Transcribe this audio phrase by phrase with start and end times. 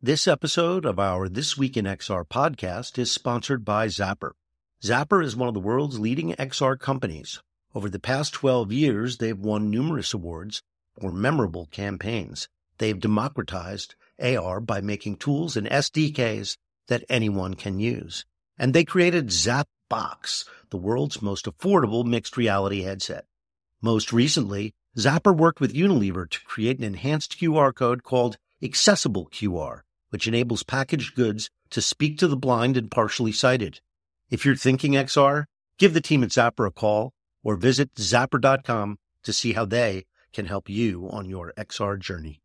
[0.00, 4.30] This episode of our This Week in XR podcast is sponsored by Zappar.
[4.80, 7.42] Zappar is one of the world's leading XR companies.
[7.74, 10.62] Over the past 12 years, they've won numerous awards
[11.00, 12.48] for memorable campaigns.
[12.78, 16.56] They've democratized AR by making tools and SDKs
[16.86, 18.24] that anyone can use.
[18.56, 23.24] And they created ZapBox, the world's most affordable mixed reality headset.
[23.82, 29.80] Most recently, Zappar worked with Unilever to create an enhanced QR code called Accessible QR,
[30.10, 33.80] which enables packaged goods to speak to the blind and partially sighted.
[34.30, 35.44] If you're thinking XR,
[35.78, 40.46] give the team at Zappar a call or visit zappar.com to see how they can
[40.46, 42.40] help you on your XR journey.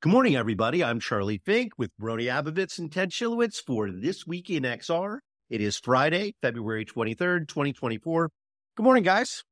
[0.00, 0.84] Good morning, everybody.
[0.84, 5.20] I'm Charlie Fink with Rony Abovitz and Ted Schilowitz for This Week in XR.
[5.48, 8.30] It is Friday, February 23rd, 2024.
[8.76, 9.44] Good morning, guys.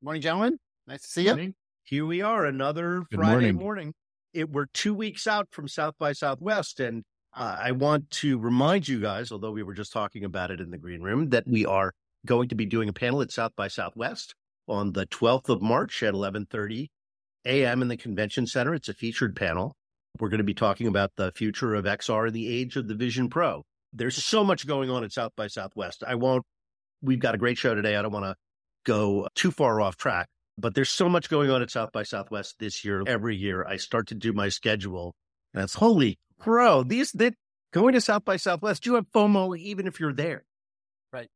[0.00, 0.58] Good morning, gentlemen.
[0.86, 1.28] Nice to see you.
[1.30, 1.54] Morning.
[1.82, 3.54] Here we are, another Good Friday morning.
[3.56, 3.94] morning.
[4.32, 7.02] It, we're two weeks out from South by Southwest, and
[7.34, 10.70] uh, I want to remind you guys, although we were just talking about it in
[10.70, 11.92] the green room, that we are
[12.26, 14.34] going to be doing a panel at South by Southwest
[14.66, 16.88] on the 12th of March at 11:30
[17.46, 17.82] a.m.
[17.82, 18.74] in the convention center.
[18.74, 19.74] It's a featured panel.
[20.20, 22.94] We're going to be talking about the future of XR and the age of the
[22.94, 23.62] Vision Pro.
[23.92, 26.02] There's so much going on at South by Southwest.
[26.06, 26.44] I won't.
[27.00, 27.96] We've got a great show today.
[27.96, 28.34] I don't want to
[28.84, 32.56] go too far off track, but there's so much going on at South by Southwest
[32.58, 33.02] this year.
[33.06, 35.14] Every year, I start to do my schedule,
[35.54, 36.82] and it's holy crow.
[36.82, 37.34] These that
[37.72, 40.44] going to South by Southwest, you have FOMO even if you're there.
[41.12, 41.28] Right.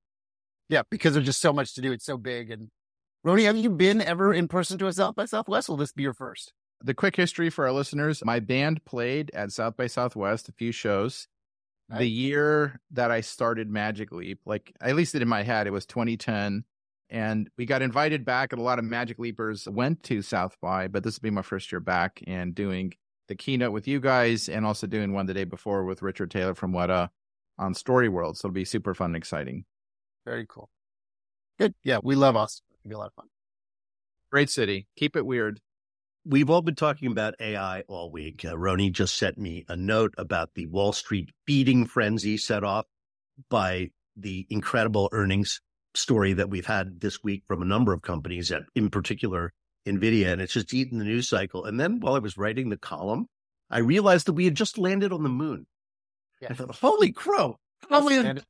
[0.69, 1.93] Yeah, because there's just so much to do.
[1.93, 2.51] It's so big.
[2.51, 2.69] And
[3.27, 5.69] Rony, have you been ever in person to a South by Southwest?
[5.69, 6.53] Will this be your first?
[6.85, 10.73] The quick history for our listeners my band played at South by Southwest a few
[10.73, 11.29] shows.
[11.89, 12.01] Nice.
[12.01, 15.87] The year that I started Magic Leap, like at least in my head, it was
[15.87, 16.65] 2010.
[17.13, 20.89] And we got invited back, and a lot of Magic Leapers went to South by,
[20.89, 22.95] but this will be my first year back and doing
[23.29, 26.55] the keynote with you guys and also doing one the day before with Richard Taylor
[26.55, 27.11] from Weta
[27.59, 28.39] on Story World.
[28.39, 29.67] So it'll be super fun and exciting.
[30.25, 30.71] Very cool.
[31.59, 31.75] Good.
[31.85, 32.65] Yeah, we love Austin.
[32.81, 33.27] It'll be a lot of fun.
[34.31, 34.87] Great city.
[34.97, 35.61] Keep it weird.
[36.25, 38.43] We've all been talking about AI all week.
[38.43, 42.87] Uh, Rony just sent me a note about the Wall Street feeding frenzy set off
[43.51, 45.61] by the incredible earnings
[45.95, 49.53] story that we've had this week from a number of companies, and in particular
[49.87, 51.65] NVIDIA, and it's just eaten the news cycle.
[51.65, 53.27] And then while I was writing the column,
[53.71, 55.67] I realized that we had just landed on the moon.
[56.49, 57.57] I thought, holy crow,
[57.89, 58.43] probably And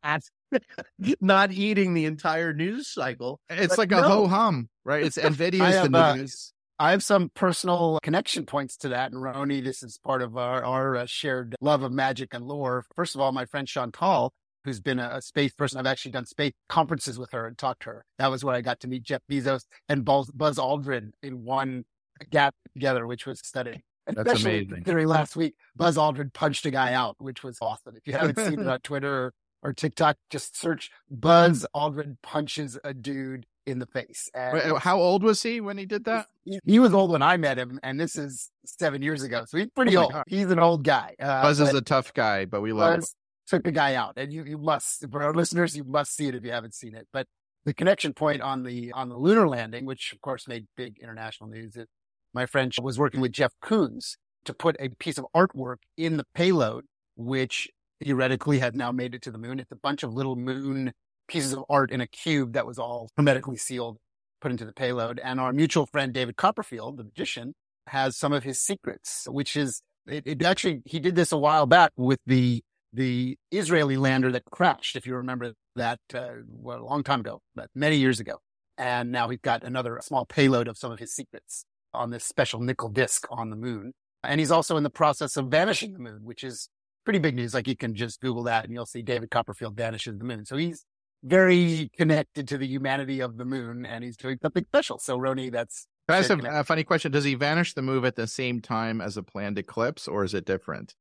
[1.21, 3.41] not eating the entire news cycle.
[3.49, 3.99] It's But like no.
[3.99, 5.05] a ho hum, right?
[5.05, 6.53] It's NVIDIA's I the have, uh, news.
[6.79, 9.13] I have some personal connection points to that.
[9.13, 12.85] And Rony, this is part of our, our uh, shared love of magic and lore.
[12.97, 14.33] First of all, my friend Chantal,
[14.65, 17.83] who's been a, a space person, I've actually done space conferences with her and talked
[17.83, 18.05] to her.
[18.19, 21.85] That was where I got to meet Jeff Bezos and Buzz, Buzz Aldrin in one
[22.31, 23.83] gap together, which was stunning.
[24.07, 24.75] That's Especially amazing.
[24.77, 27.95] considering last week, Buzz Aldrin punched a guy out, which was awesome.
[27.97, 32.79] If you haven't seen it on Twitter or, or TikTok, just search Buzz Aldrin punches
[32.83, 34.29] a dude in the face.
[34.35, 36.27] And Wait, How old was he when he did that?
[36.65, 39.69] he, was old when I met him, and this is seven years ago, so he's
[39.71, 40.13] pretty Oh old.
[40.13, 40.25] God.
[40.27, 41.15] He's an old guy.
[41.21, 43.01] Uh, Buzz is a tough guy, but we love him.
[43.01, 43.15] Buzz
[43.47, 46.35] took the guy out, and you you must for our listeners, you must see it
[46.35, 47.09] if you haven't seen it.
[47.13, 47.27] But
[47.65, 51.51] the connection point on the on the lunar landing, which of course made big international
[51.51, 51.87] news, is
[52.35, 56.27] my friend was working with Jeff Koons to put a piece of artwork in the
[56.35, 56.85] payload,
[57.17, 57.69] which
[58.03, 59.61] theoretically had now made it to the moon.
[59.61, 60.93] It's a bunch of little moon
[61.29, 63.99] pieces of art in a cube that was all hermetically sealed,
[64.41, 65.21] put into the payload.
[65.23, 67.55] And our mutual friend David Copperfield, the magician,
[67.87, 71.67] has some of his secrets, which is it, it actually he did this a while
[71.67, 76.85] back with the the Israeli lander that crashed, if you remember that, uh, well, a
[76.85, 78.39] long time ago, but many years ago.
[78.79, 81.65] And now he's got another small payload of some of his secrets
[81.95, 83.93] on this special nickel disc on the moon.
[84.25, 86.69] And he's also in the process of vanishing the moon, which is
[87.05, 87.55] pretty big news.
[87.55, 90.45] Like you can just Google that and you'll see David Copperfield vanishes the moon.
[90.45, 90.85] So he's
[91.25, 94.99] very connected to the humanity of the moon and he's doing something special.
[94.99, 97.13] So Rony, that's Can I ask a, a funny question?
[97.13, 100.35] Does he vanish the move at the same time as a planned eclipse, or is
[100.35, 100.95] it different?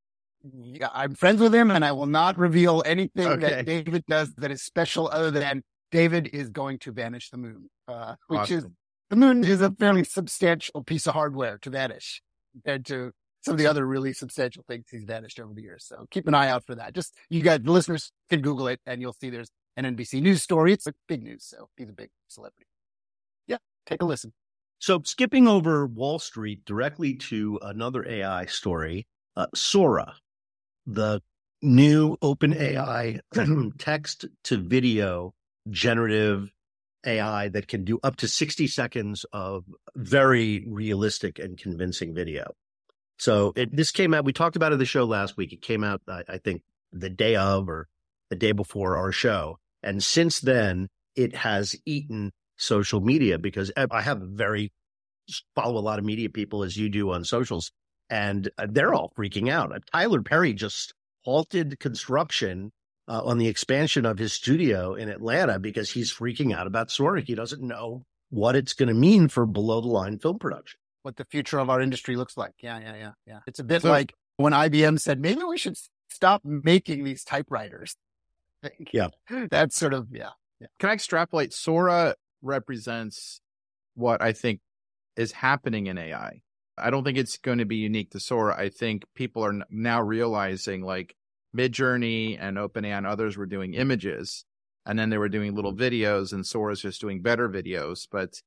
[0.44, 3.50] Yeah, I'm friends with him and I will not reveal anything Okay.
[3.50, 7.70] that David does that is special other than David is going to vanish the moon,
[7.88, 8.66] uh, which is
[9.10, 12.22] the moon is a fairly substantial piece of hardware to vanish
[12.54, 13.12] compared to
[13.42, 15.86] some of the other really substantial things he's vanished over the years.
[15.86, 16.94] So keep an eye out for that.
[16.94, 20.42] Just you guys, the listeners can Google it and you'll see there's an NBC news
[20.42, 20.74] story.
[20.74, 21.44] It's big news.
[21.46, 22.68] So he's a big celebrity.
[23.48, 23.58] Yeah.
[23.86, 24.34] Take a listen.
[24.80, 30.16] So skipping over Wall Street directly to another AI story, uh, Sora,
[30.86, 31.22] the
[31.62, 33.20] new OpenAI
[33.78, 35.34] text to video
[35.70, 36.52] generative
[37.06, 39.64] AI that can do up to 60 seconds of
[39.96, 42.54] very realistic and convincing video.
[43.18, 45.54] So it, this came out, we talked about it the show last week.
[45.54, 47.88] It came out, I, I think, the day of or
[48.30, 49.58] the day before our show.
[49.84, 54.72] And since then, it has eaten social media because eh, I have very
[55.56, 57.72] follow a lot of media people as you do on socials,
[58.12, 59.72] and uh, they're all freaking out.
[59.92, 60.94] Tyler Perry just
[61.24, 62.72] halted construction
[63.08, 67.22] uh, on the expansion of his studio in Atlanta because he's freaking out about Sora.
[67.22, 70.78] He doesn't know what it's going to mean for below the line film production.
[71.04, 72.54] What the future of our industry looks like.
[72.62, 73.40] Yeah, yeah, yeah, yeah.
[73.48, 75.78] It's a bit so, like when IBM said maybe we should
[76.10, 77.96] stop making these typewriters.
[78.94, 79.08] Yeah,
[79.50, 80.30] that's sort of yeah.
[80.60, 80.68] yeah.
[80.80, 81.52] Can I extrapolate?
[81.52, 82.14] Sora
[82.44, 83.42] represents
[83.96, 84.60] what I think
[85.16, 86.42] is happening in AI.
[86.78, 88.56] I don't think it's going to be unique to Sora.
[88.58, 91.16] I think people are now realizing like
[91.56, 94.46] Midjourney and OpenAI and others were doing images,
[94.86, 98.08] and then they were doing little videos, and Sora's just doing better videos.
[98.10, 98.42] But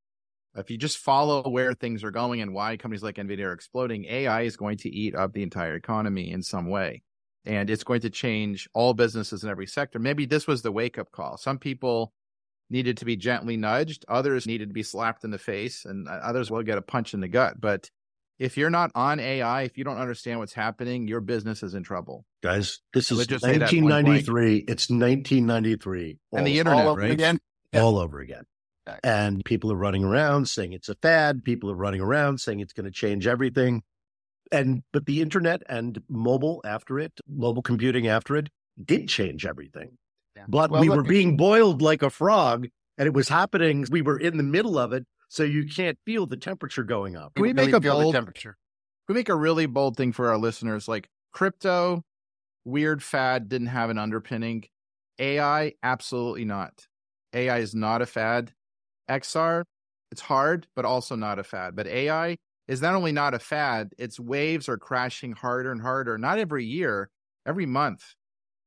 [0.56, 4.04] if you just follow where things are going and why companies like NVIDIA are exploding,
[4.06, 7.02] AI is going to eat up the entire economy in some way.
[7.44, 9.98] And it's going to change all businesses in every sector.
[9.98, 11.36] Maybe this was the wake up call.
[11.36, 12.12] Some people
[12.70, 16.12] needed to be gently nudged, others needed to be slapped in the face, and uh,
[16.22, 17.60] others will get a punch in the gut.
[17.60, 17.90] But
[18.38, 21.82] if you're not on AI, if you don't understand what's happening, your business is in
[21.82, 22.24] trouble.
[22.42, 24.58] Guys, this is 1993.
[24.58, 26.18] It's 1993.
[26.32, 27.10] And the internet, all right?
[27.10, 27.38] Again.
[27.72, 28.44] All over again.
[29.02, 31.44] And people are running around saying it's a fad.
[31.44, 33.82] People are running around saying it's going to change everything.
[34.52, 38.50] And, but the internet and mobile after it, mobile computing after it,
[38.82, 39.96] did change everything.
[40.36, 40.44] Yeah.
[40.48, 43.86] But well, we look, were being boiled like a frog and it was happening.
[43.90, 45.06] We were in the middle of it.
[45.34, 47.34] So you can't feel the temperature going up.
[47.34, 48.56] Can we make a bold temperature?
[49.08, 50.86] we make a really bold thing for our listeners?
[50.86, 52.04] Like crypto,
[52.64, 54.62] weird fad didn't have an underpinning.
[55.18, 56.86] AI, absolutely not.
[57.32, 58.52] AI is not a fad.
[59.10, 59.64] XR,
[60.12, 61.74] it's hard, but also not a fad.
[61.74, 62.36] But AI
[62.68, 66.64] is not only not a fad, its waves are crashing harder and harder, not every
[66.64, 67.10] year,
[67.44, 68.14] every month.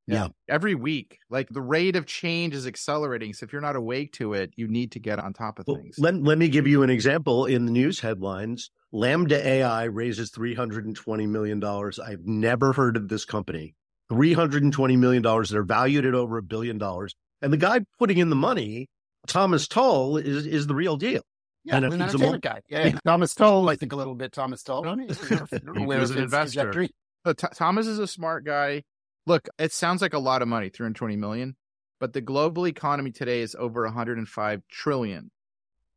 [0.08, 0.28] Yeah.
[0.48, 1.20] Every week.
[1.30, 3.34] Like the rate of change is accelerating.
[3.34, 5.78] So if you're not awake to it, you need to get on top of well,
[5.78, 6.00] things.
[6.00, 8.72] Let, let me give you an example in the news headlines.
[8.92, 11.64] Lambda AI raises $320 million.
[11.64, 13.76] I've never heard of this company.
[14.10, 15.24] $320 million.
[15.50, 17.16] They're valued at over a billion dollars.
[17.42, 18.88] And the guy putting in the money,
[19.28, 21.22] Thomas Tull, is, is the real deal.
[21.66, 22.62] Yeah, and he's a mul- guy.
[22.70, 23.00] Yeah, yeah.
[23.06, 24.84] Thomas Tull, I think a little bit Thomas Tull.
[24.84, 25.06] he
[25.86, 26.88] was an investor.
[27.26, 28.84] But Thomas is a smart guy.
[29.28, 31.58] Look, it sounds like a lot of money, 320 million,
[32.00, 35.32] but the global economy today is over 105 trillion.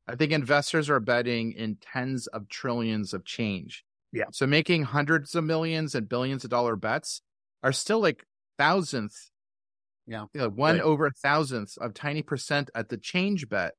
[0.09, 3.85] I think investors are betting in tens of trillions of change.
[4.13, 4.25] Yeah.
[4.33, 7.23] So making hundreds of millions and billions of dollar bets
[7.63, 8.27] are still like
[8.59, 9.31] thousandths.
[10.09, 10.25] Yeah.
[10.35, 10.83] You know, one right.
[10.83, 13.75] over thousandths of tiny percent at the change bet.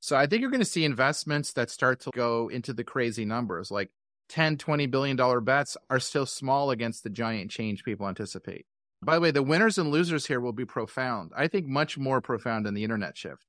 [0.00, 3.24] So I think you're going to see investments that start to go into the crazy
[3.24, 3.90] numbers like
[4.30, 8.66] 10, 20 billion dollar bets are still small against the giant change people anticipate.
[9.02, 11.32] By the way, the winners and losers here will be profound.
[11.36, 13.44] I think much more profound than the internet shift.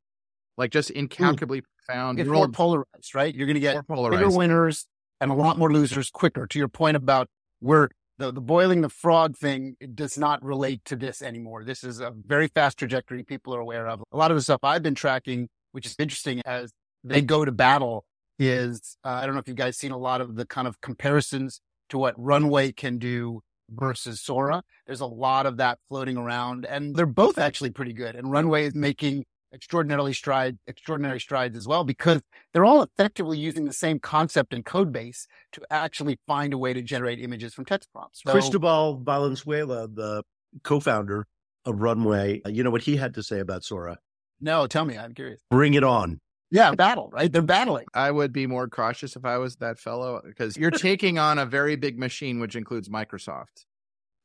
[0.57, 1.85] Like just incalculably Ooh.
[1.87, 2.19] profound.
[2.19, 3.33] It's more polarized, right?
[3.33, 4.85] You're going to get bigger winners
[5.21, 6.45] and a lot more losers quicker.
[6.47, 7.27] To your point about
[7.59, 11.63] where the, the boiling the frog thing does not relate to this anymore.
[11.63, 14.03] This is a very fast trajectory people are aware of.
[14.11, 16.71] A lot of the stuff I've been tracking, which is interesting as
[17.03, 18.05] they go to battle,
[18.37, 20.81] is uh, I don't know if you guys seen a lot of the kind of
[20.81, 24.63] comparisons to what Runway can do versus Sora.
[24.85, 28.15] There's a lot of that floating around and they're both actually pretty good.
[28.15, 32.21] And Runway is making extraordinarily stride, extraordinary strides as well because
[32.53, 36.73] they're all effectively using the same concept and code base to actually find a way
[36.73, 38.21] to generate images from text prompts.
[38.23, 40.23] So, Cristobal Valenzuela, the
[40.63, 41.25] co-founder
[41.65, 43.97] of Runway, you know what he had to say about Sora?
[44.41, 44.97] No, tell me.
[44.97, 45.41] I'm curious.
[45.49, 46.19] Bring it on.
[46.51, 47.31] Yeah, battle, right?
[47.31, 47.85] They're battling.
[47.93, 51.45] I would be more cautious if I was that fellow because you're taking on a
[51.45, 53.65] very big machine, which includes Microsoft.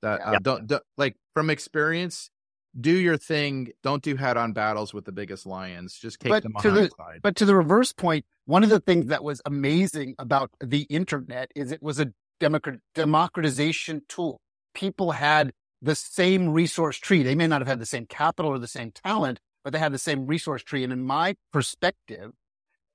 [0.02, 0.30] That yeah.
[0.32, 2.30] uh, don't, don't like from experience,
[2.78, 3.72] do your thing.
[3.82, 5.98] Don't do head-on battles with the biggest lions.
[5.98, 7.20] Just take but them to the, side.
[7.22, 11.50] But to the reverse point, one of the things that was amazing about the internet
[11.54, 12.12] is it was a
[12.94, 14.40] democratization tool.
[14.74, 17.22] People had the same resource tree.
[17.22, 19.92] They may not have had the same capital or the same talent, but they have
[19.92, 20.84] the same resource tree.
[20.84, 22.32] And in my perspective,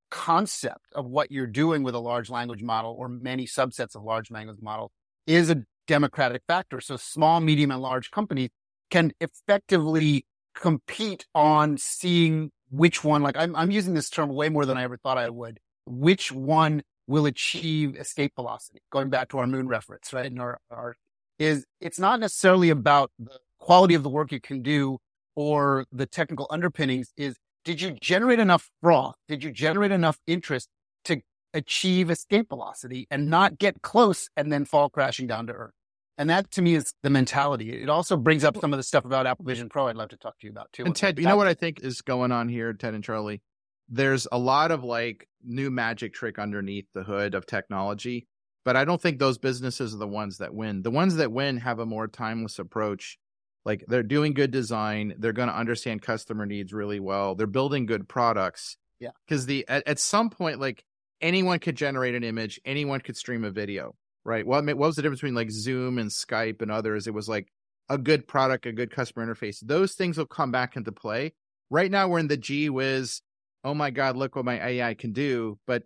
[0.09, 4.31] concept of what you're doing with a large language model or many subsets of large
[4.31, 4.91] language model
[5.27, 6.79] is a democratic factor.
[6.79, 8.49] So small, medium, and large companies
[8.89, 14.65] can effectively compete on seeing which one, like I'm, I'm using this term way more
[14.65, 18.81] than I ever thought I would, which one will achieve escape velocity.
[18.91, 20.27] Going back to our moon reference, right?
[20.27, 20.95] And our, our
[21.39, 24.99] is it's not necessarily about the quality of the work you can do
[25.39, 29.15] or the technical underpinnings is did you generate enough froth?
[29.29, 30.67] Did you generate enough interest
[31.05, 31.21] to
[31.53, 35.71] achieve escape velocity and not get close and then fall crashing down to earth.
[36.17, 37.81] And that to me is the mentality.
[37.81, 40.17] It also brings up some of the stuff about Apple Vision Pro I'd love to
[40.17, 40.83] talk to you about too.
[40.83, 43.41] And Ted, you know what I think is going on here, Ted and Charlie?
[43.87, 48.27] There's a lot of like new magic trick underneath the hood of technology,
[48.65, 50.81] but I don't think those businesses are the ones that win.
[50.81, 53.17] The ones that win have a more timeless approach.
[53.65, 57.35] Like they're doing good design, they're going to understand customer needs really well.
[57.35, 58.77] They're building good products.
[58.99, 59.11] Yeah.
[59.27, 60.83] Cuz the at, at some point like
[61.21, 64.45] anyone could generate an image, anyone could stream a video, right?
[64.45, 67.07] What, what was the difference between like Zoom and Skype and others?
[67.07, 67.47] It was like
[67.89, 69.57] a good product, a good customer interface.
[69.61, 71.33] Those things will come back into play.
[71.69, 73.21] Right now, we're in the G whiz.
[73.63, 75.59] Oh my God, look what my AI can do.
[75.67, 75.83] But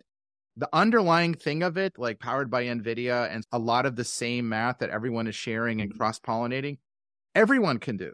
[0.56, 4.48] the underlying thing of it, like powered by NVIDIA and a lot of the same
[4.48, 5.98] math that everyone is sharing and mm-hmm.
[5.98, 6.78] cross pollinating,
[7.34, 8.12] everyone can do.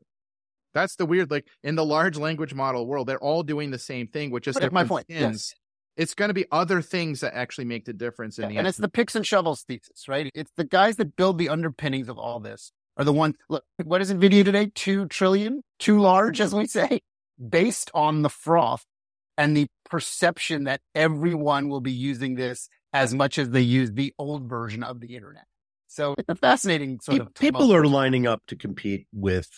[0.73, 4.07] That's the weird, like in the large language model world, they're all doing the same
[4.07, 5.07] thing, which is my point.
[5.09, 5.55] Yes
[6.01, 8.59] it's going to be other things that actually make the difference in yeah, the and
[8.61, 8.69] end.
[8.69, 12.19] it's the picks and shovels thesis right it's the guys that build the underpinnings of
[12.19, 16.55] all this are the ones look what is nvidia today two trillion too large as
[16.55, 17.01] we say
[17.49, 18.85] based on the froth
[19.37, 24.13] and the perception that everyone will be using this as much as they use the
[24.19, 25.45] old version of the internet
[25.91, 29.49] so it's a fascinating sort of people are lining up to compete with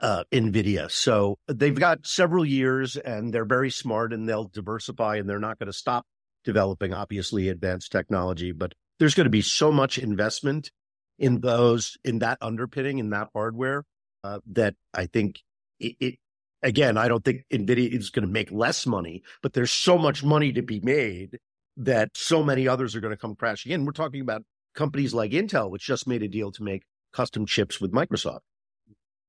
[0.00, 0.90] uh, NVIDIA.
[0.90, 5.58] So they've got several years and they're very smart and they'll diversify and they're not
[5.58, 6.04] going to stop
[6.44, 8.52] developing, obviously, advanced technology.
[8.52, 10.70] But there's going to be so much investment
[11.18, 13.84] in those, in that underpinning, in that hardware,
[14.22, 15.40] uh, that I think
[15.80, 16.14] it, it,
[16.62, 20.22] again, I don't think NVIDIA is going to make less money, but there's so much
[20.22, 21.38] money to be made
[21.76, 23.84] that so many others are going to come crashing in.
[23.84, 24.42] We're talking about
[24.74, 28.40] companies like Intel, which just made a deal to make custom chips with Microsoft.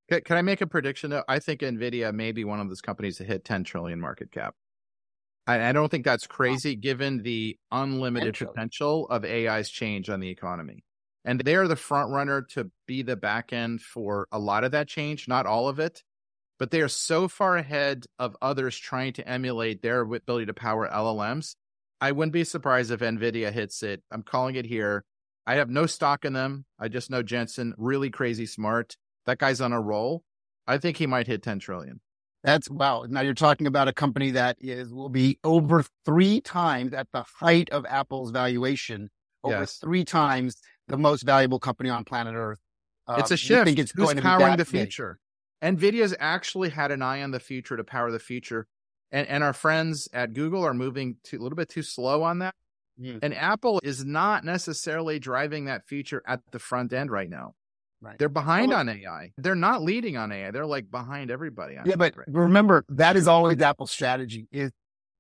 [0.09, 1.09] Can, I make a prediction?
[1.09, 1.23] Though?
[1.27, 4.55] I think Nvidia may be one of those companies that hit 10 trillion market cap.
[5.47, 10.29] I, I don't think that's crazy given the unlimited potential of AI's change on the
[10.29, 10.83] economy.
[11.25, 14.71] And they are the front runner to be the back end for a lot of
[14.71, 16.03] that change, not all of it,
[16.59, 20.87] but they are so far ahead of others trying to emulate their ability to power
[20.87, 21.55] LLMs.
[22.01, 24.03] I wouldn't be surprised if NVIDIA hits it.
[24.11, 25.05] I'm calling it here.
[25.45, 26.65] I have no stock in them.
[26.79, 28.95] I just know Jensen, really crazy smart.
[29.25, 30.23] That guy's on a roll.
[30.67, 31.99] I think he might hit 10 trillion.
[32.43, 33.05] That's wow.
[33.09, 37.23] Now you're talking about a company that is will be over three times at the
[37.39, 39.09] height of Apple's valuation,
[39.43, 39.77] over Yes.
[39.77, 40.57] three times
[40.89, 42.59] the most valuable company on planet Earth.
[43.17, 43.59] It's Um, a shift.
[43.59, 44.67] You think it's Who's going to powering the big?
[44.67, 45.19] future?
[45.61, 48.67] NVIDIA's actually had an eye on the future to power the future.
[49.11, 52.39] And, and our friends at Google are moving too, a little bit too slow on
[52.39, 52.55] that.
[52.99, 53.17] Hmm.
[53.21, 57.53] And Apple is not necessarily driving that feature at the front end right now.
[58.01, 58.19] Right.
[58.19, 59.31] They're behind on AI.
[59.37, 60.51] They're not leading on AI.
[60.51, 61.77] They're like behind everybody.
[61.77, 64.71] On Yeah, it but right remember that is always Apple's strategy: is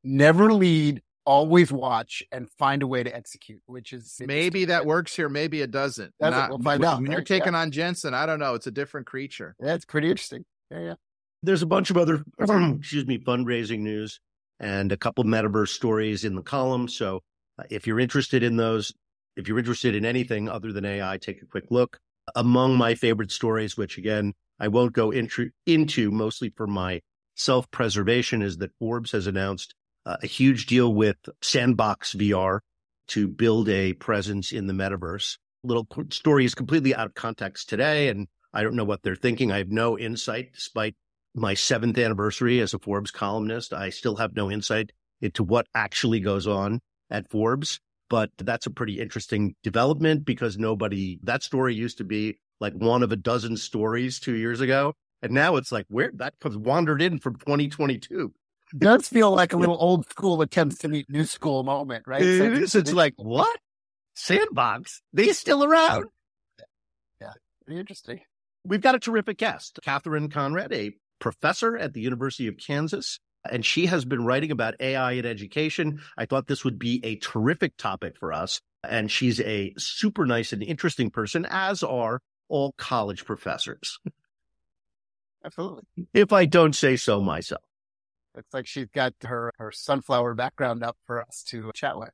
[0.03, 3.61] never lead, always watch, and find a way to execute.
[3.67, 5.29] Which is Maybe that works here.
[5.29, 6.13] Maybe it doesn't.
[6.19, 6.49] That's it.
[6.49, 7.01] We'll find out.
[7.01, 7.25] When you're Yeah.
[7.39, 8.53] taking on Jensen, I don't know.
[8.53, 9.55] It's a different creature.
[9.59, 10.43] That's pretty interesting.
[10.69, 10.93] Yeah, yeah.
[11.41, 14.19] There's a bunch of other, excuse me, fundraising news
[14.59, 16.87] and a couple metaverse stories in the column.
[16.89, 17.21] So
[17.69, 18.93] if you're interested in those,
[19.35, 21.99] if you're interested in anything other than AI, take a quick look.
[22.35, 27.01] Among my favorite stories, which again, I won't go into, into mostly for my
[27.35, 32.59] self preservation, is that Forbes has announced uh, a huge deal with Sandbox VR
[33.07, 35.37] to build a presence in the metaverse.
[35.63, 39.51] Little story is completely out of context today, and I don't know what they're thinking.
[39.51, 40.95] I have no insight, despite
[41.35, 43.73] my seventh anniversary as a Forbes columnist.
[43.73, 44.91] I still have no insight
[45.21, 46.79] into what actually goes on
[47.09, 47.79] at Forbes,
[48.09, 53.03] but that's a pretty interesting development because nobody, that story used to be like one
[53.03, 54.93] of a dozen stories two years ago.
[55.21, 58.33] And now it's like, where that comes wandered in from 2022.
[58.77, 62.21] does feel like a little old school attempts to meet new school moment, right?
[62.21, 62.75] It So is.
[62.75, 63.57] It's like, what?
[64.15, 65.01] Sandbox?
[65.13, 66.05] They still around?
[67.21, 67.31] Yeah.
[67.65, 68.19] Pretty interesting.
[68.65, 73.19] We've got a terrific guest, Kathryn Conrad, a professor at the University of Kansas,
[73.49, 76.01] and she has been writing about AI in education.
[76.17, 78.59] I thought this would be a terrific topic for us.
[78.87, 82.19] And she's a super nice and interesting person, as are
[82.49, 83.97] all college professors,
[85.45, 85.83] Absolutely.
[86.13, 87.61] if I don't say so myself.
[88.35, 92.09] Looks like she's got her, her sunflower background up for us to chat with.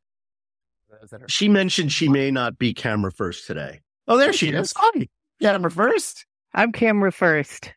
[1.04, 1.30] Is that her?
[1.30, 3.82] She mentioned she may not be camera first today.
[4.08, 4.74] Oh, there she is.
[4.76, 5.08] Hi.
[5.40, 6.26] Yeah, number first.
[6.54, 7.74] I'm camera first.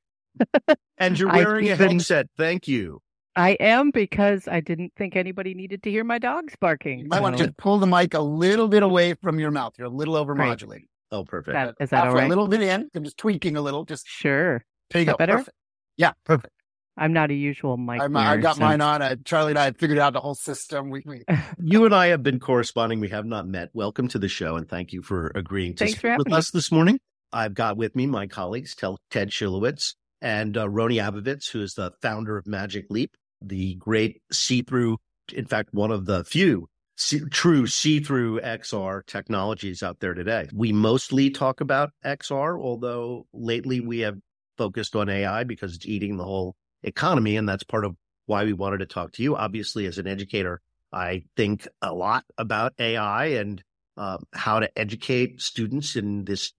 [0.98, 2.26] And you're I wearing a even- headset.
[2.36, 3.00] Thank you.
[3.34, 7.00] I am because I didn't think anybody needed to hear my dogs barking.
[7.00, 9.72] You might want to just pull the mic a little bit away from your mouth.
[9.78, 10.84] You're a little overmodulated.
[11.10, 11.54] Oh, perfect.
[11.54, 12.26] that, is that all Halfway, right?
[12.26, 12.88] A little bit in.
[12.94, 13.84] I'm just tweaking a little.
[13.84, 14.62] Just Sure.
[14.90, 15.16] there you Is that go.
[15.18, 15.36] better?
[15.38, 15.56] Perfect.
[15.96, 16.52] Yeah, perfect.
[16.96, 18.02] I'm not a usual mic.
[18.02, 19.00] I'm, I got so- mine on.
[19.00, 20.90] Uh, Charlie and I had figured out the whole system.
[20.90, 21.22] We, we
[21.58, 23.00] You and I have been corresponding.
[23.00, 23.70] We have not met.
[23.72, 26.28] Welcome to the show, and thank you for agreeing to Thanks for speak having with
[26.28, 26.34] me.
[26.34, 26.98] us this morning.
[27.32, 31.92] I've got with me my colleagues, Ted Schilowitz and uh, Rony Abovitz, who is the
[32.02, 33.16] founder of Magic Leap,
[33.48, 34.98] the great see-through,
[35.32, 40.48] in fact, one of the few see- true see-through XR technologies out there today.
[40.52, 44.18] We mostly talk about XR, although lately we have
[44.58, 47.96] focused on AI because it's eating the whole economy, and that's part of
[48.26, 49.36] why we wanted to talk to you.
[49.36, 50.60] Obviously, as an educator,
[50.92, 53.62] I think a lot about AI and
[53.96, 56.52] uh, how to educate students in this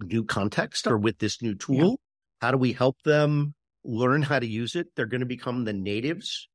[0.00, 1.98] new context or with this new tool.
[2.40, 3.54] How do we help them
[3.86, 4.88] learn how to use it?
[4.94, 6.48] They're going to become the natives,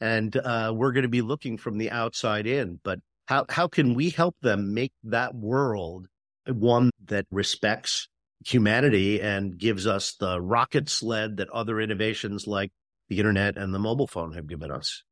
[0.00, 2.80] and uh, we're going to be looking from the outside in.
[2.82, 6.06] But how how can we help them make that world
[6.46, 8.08] one that respects
[8.44, 12.70] humanity and gives us the rocket sled that other innovations like
[13.08, 15.02] the internet and the mobile phone have given us?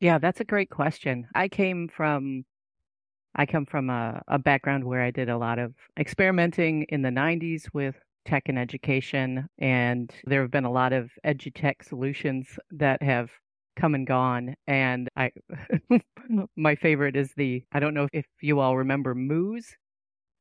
[0.00, 1.28] Yeah, that's a great question.
[1.34, 2.44] I came from
[3.34, 7.08] I come from a, a background where I did a lot of experimenting in the
[7.08, 13.02] 90s with tech and education, and there have been a lot of edutech solutions that
[13.02, 13.30] have
[13.76, 14.54] come and gone.
[14.66, 15.30] And I,
[16.56, 19.76] my favorite is the I don't know if you all remember MOOs.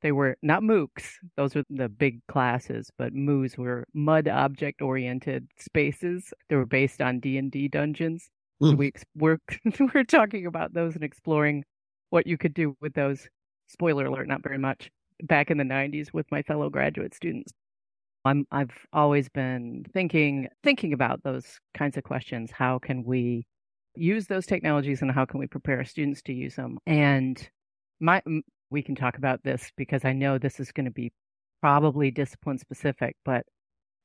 [0.01, 5.47] They were not MOOCs; those were the big classes, but MOOs were MUD object oriented
[5.57, 6.33] spaces.
[6.49, 8.29] They were based on D and D dungeons
[8.61, 8.77] Mm.
[8.77, 9.39] we we're
[9.95, 11.63] we're talking about those and exploring
[12.11, 13.27] what you could do with those.
[13.67, 14.91] Spoiler alert, not very much.
[15.23, 17.53] Back in the 90s with my fellow graduate students.
[18.25, 22.51] I'm I've always been thinking thinking about those kinds of questions.
[22.51, 23.45] How can we
[23.95, 26.77] use those technologies and how can we prepare our students to use them?
[26.85, 27.49] And
[27.99, 28.21] my
[28.69, 31.11] we can talk about this because I know this is going to be
[31.61, 33.45] probably discipline specific, but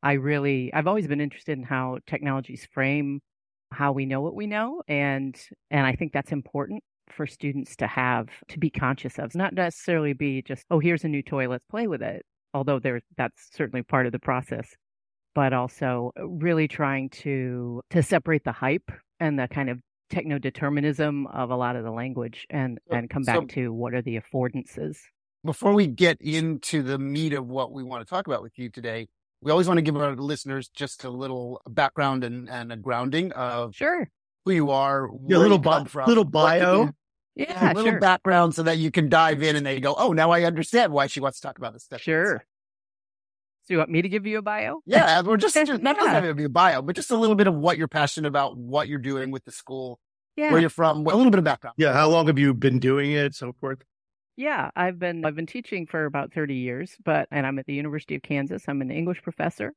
[0.02, 3.20] I really I've always been interested in how technologies frame
[3.72, 5.36] how we know what we know and
[5.70, 10.12] and I think that's important for students to have to be conscious of not necessarily
[10.12, 13.82] be just oh here's a new toy let's play with it although there that's certainly
[13.82, 14.68] part of the process
[15.34, 19.78] but also really trying to to separate the hype and the kind of
[20.08, 23.72] techno determinism of a lot of the language and So- and come so- back to
[23.72, 24.96] what are the affordances.
[25.44, 28.68] Before we get into the meat of what we want to talk about with you
[28.70, 29.06] today,
[29.42, 33.30] we always want to give our listeners just a little background and, and a grounding
[33.32, 34.08] of sure.
[34.44, 36.90] who you are, Yeah, where little you bi- from, little bio.
[37.36, 37.44] Do.
[37.44, 40.12] yeah, a little sure background so that you can dive in and they go, oh,
[40.12, 42.00] now I understand why she wants to talk about this stuff.
[42.00, 42.44] sure
[43.66, 45.96] so you want me to give you a bio Yeah, uh, we're just, just not
[46.00, 46.08] Yeah.
[46.10, 48.56] having to be a bio, but just a little bit of what you're passionate about,
[48.56, 49.98] what you're doing with the school,
[50.36, 51.74] yeah where you're from, a little bit of background.
[51.76, 51.92] Yeah.
[51.92, 53.34] How long have you been doing it?
[53.34, 53.78] So forth.
[54.36, 57.74] Yeah, I've been I've been teaching for about 30 years, but and I'm at the
[57.74, 58.62] University of Kansas.
[58.68, 59.72] I'm an English professor,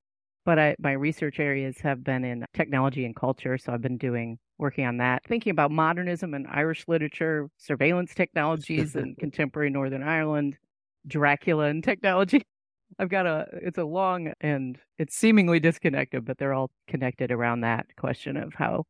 [0.49, 4.39] but I my research areas have been in technology and culture, so I've been doing
[4.57, 10.57] working on that, thinking about modernism and Irish literature, surveillance technologies in contemporary Northern Ireland,
[11.05, 12.41] Dracula and technology.
[12.99, 17.61] I've got a it's a long and it's seemingly disconnected, but they're all connected around
[17.61, 18.85] that question of how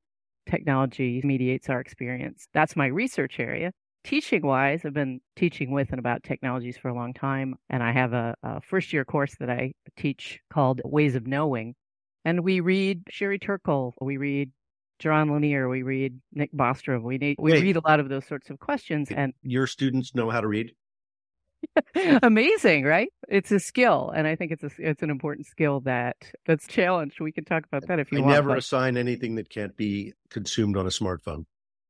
[0.49, 2.47] technology mediates our experience.
[2.53, 6.93] That's my research area teaching wise, I've been teaching with and about technologies for a
[6.93, 7.55] long time.
[7.69, 11.75] And I have a, a first year course that I teach called Ways of Knowing.
[12.25, 14.51] And we read Sherry Turkle, we read
[15.01, 17.63] Jaron Lanier, we read Nick Bostrom, we, need, we Wait.
[17.63, 19.09] read a lot of those sorts of questions.
[19.09, 20.73] And Your students know how to read.
[22.23, 23.09] amazing, right?
[23.27, 24.11] It's a skill.
[24.15, 27.19] And I think it's a, it's an important skill that that's challenged.
[27.19, 28.33] We can talk about that if you I want.
[28.33, 31.45] never but assign anything that can't be consumed on a smartphone.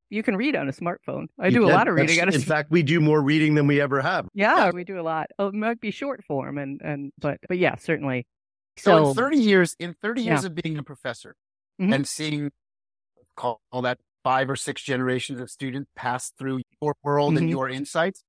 [0.10, 1.28] You can read on a smartphone.
[1.39, 3.22] I You do a lot of reading that's- on a In fact, we do more
[3.22, 4.28] reading than we ever have.
[4.34, 5.28] Yeah, we do a lot.
[5.38, 8.26] Oh, it might be short form, and and but but yeah, certainly.
[8.78, 10.48] So, So, in 30 years, in 30 years Yeah.
[10.48, 11.36] of being a professor
[11.82, 11.93] Mhm.
[11.95, 12.52] and seeing
[13.36, 17.52] call, call that five or six generations of students pass through your world and Mhm.
[17.52, 18.24] your insights,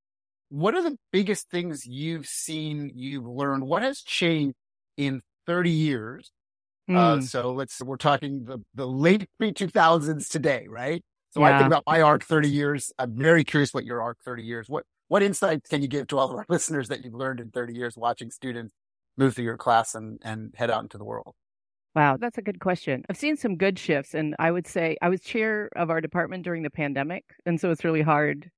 [0.49, 3.65] what are the biggest things you've seen, you've learned?
[3.65, 4.57] What has changed
[4.97, 6.31] in 30 years?
[6.89, 11.03] Uh, mm, so let's, we're talking the, the late pre 2000s today, right?
[11.31, 12.93] So I think about my arc 30 years.
[12.99, 16.19] I'm very curious what your arc 30 years, what, what insights can you give to
[16.19, 18.75] all of our listeners that you've learned in 30 years watching students
[19.17, 21.35] move through your class and, and head out into the world?
[21.95, 23.05] wow, that's a good question.
[23.09, 26.45] I've seen some good shifts, and I would say I was chair of our department
[26.45, 28.51] during the pandemic, and so it's really hard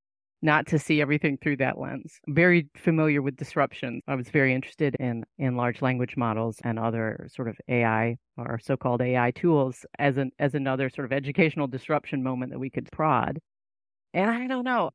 [0.43, 2.21] not to see everything through that lens.
[2.27, 4.01] I'm very familiar with disruption.
[4.09, 8.59] I was very interested in in large language models and other sort of AI or
[8.59, 12.91] so-called AI tools as an as another sort of educational disruption moment that we could
[12.93, 13.39] prod.
[14.15, 14.91] And I don't know.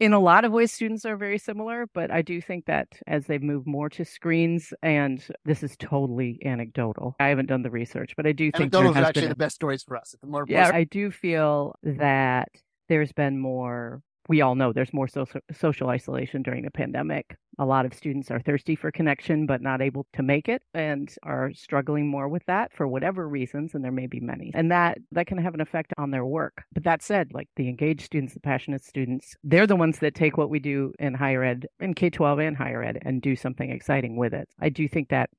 [0.00, 3.26] in a lot of ways, students are very similar, but I do think that as
[3.26, 7.14] they've moved more to screens, and this is totally anecdotal.
[7.20, 9.54] I haven't done the research, but I do think Anecdotal is actually been the best
[9.56, 10.14] stories for us.
[10.20, 12.48] The more, yeah, I do feel that
[12.88, 14.02] there's been more.
[14.28, 17.36] We all know there's more social social isolation during the pandemic.
[17.58, 21.12] A lot of students are thirsty for connection, but not able to make it, and
[21.24, 23.74] are struggling more with that for whatever reasons.
[23.74, 26.62] And there may be many, and that that can have an effect on their work.
[26.72, 30.36] But that said, like the engaged students, the passionate students, they're the ones that take
[30.36, 33.70] what we do in higher ed, in K twelve and higher ed, and do something
[33.70, 34.48] exciting with it.
[34.60, 35.30] I do think that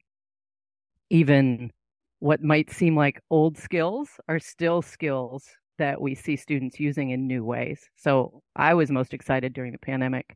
[1.10, 1.72] even
[2.20, 7.28] what might seem like old skills are still skills that we see students using in
[7.28, 7.82] new ways.
[7.96, 10.36] So I was most excited during the pandemic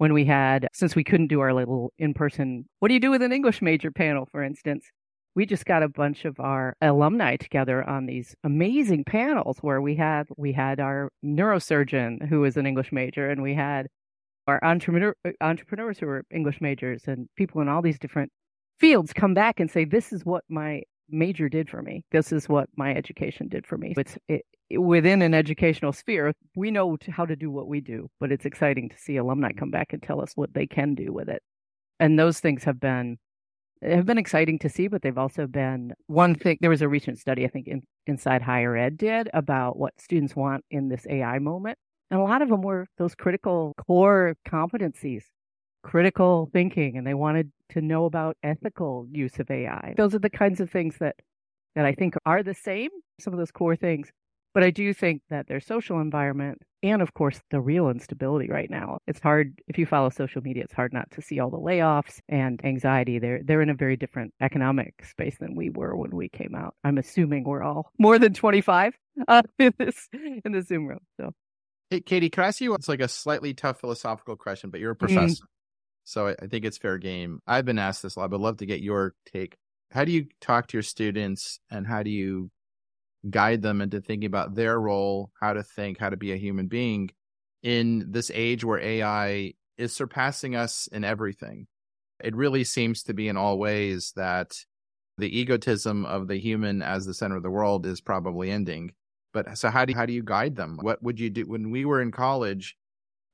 [0.00, 3.10] when we had, since we couldn't do our little in person, what do you do
[3.10, 4.90] with an English major panel, for instance?
[5.34, 9.94] We just got a bunch of our alumni together on these amazing panels where we
[9.96, 13.88] had we had our neurosurgeon who was an English major and we had
[14.46, 18.32] our entrepreneur uh, entrepreneurs who were English majors and people in all these different
[18.78, 22.04] fields come back and say this is what my major did for me.
[22.10, 23.94] This is what my education did for me.
[23.96, 24.44] It's it,
[24.78, 26.32] within an educational sphere.
[26.54, 29.70] We know how to do what we do, but it's exciting to see alumni come
[29.70, 31.42] back and tell us what they can do with it.
[31.98, 33.18] And those things have been
[33.82, 36.58] have been exciting to see, but they've also been one thing.
[36.60, 40.36] There was a recent study I think in, Inside Higher Ed did about what students
[40.36, 41.78] want in this AI moment,
[42.10, 45.24] and a lot of them were those critical core competencies
[45.82, 49.94] critical thinking and they wanted to know about ethical use of AI.
[49.96, 51.16] Those are the kinds of things that
[51.76, 52.90] that I think are the same,
[53.20, 54.10] some of those core things.
[54.52, 58.68] But I do think that their social environment and of course the real instability right
[58.68, 58.98] now.
[59.06, 62.18] It's hard if you follow social media, it's hard not to see all the layoffs
[62.28, 63.18] and anxiety.
[63.20, 66.74] They're they're in a very different economic space than we were when we came out.
[66.82, 68.94] I'm assuming we're all more than 25
[69.28, 71.00] uh, in this in the Zoom room.
[71.20, 71.30] So
[71.90, 72.74] Hey, Katie, can I ask you?
[72.74, 75.36] It's like a slightly tough philosophical question, but you're a Mm.
[76.04, 77.40] So I, I think it's fair game.
[77.46, 79.56] I've been asked this a lot, but I'd love to get your take.
[79.90, 82.50] How do you talk to your students and how do you
[83.28, 86.66] guide them into thinking about their role, how to think, how to be a human
[86.66, 87.10] being
[87.62, 91.66] in this age where AI is surpassing us in everything?
[92.22, 94.56] It really seems to be in all ways that
[95.18, 98.92] the egotism of the human as the center of the world is probably ending.
[99.32, 100.78] But so how do you, how do you guide them?
[100.80, 102.76] What would you do when we were in college?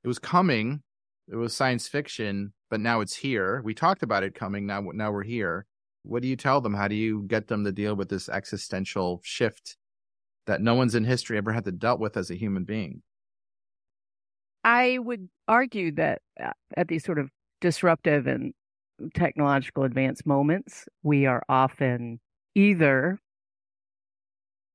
[0.03, 0.81] It was coming.
[1.29, 3.61] It was science fiction, but now it's here.
[3.63, 4.65] We talked about it coming.
[4.65, 5.65] Now now we're here.
[6.03, 6.73] What do you tell them?
[6.73, 9.77] How do you get them to deal with this existential shift
[10.45, 13.01] that no one's in history ever had to dealt with as a human being?
[14.63, 17.29] I would argue that uh, at these sort of
[17.61, 18.53] disruptive and
[19.13, 22.19] technological advanced moments, we are often
[22.55, 23.19] either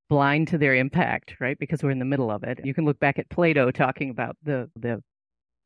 [0.09, 1.59] blind to their impact, right?
[1.59, 2.61] Because we're in the middle of it.
[2.65, 5.03] You can look back at Plato talking about the the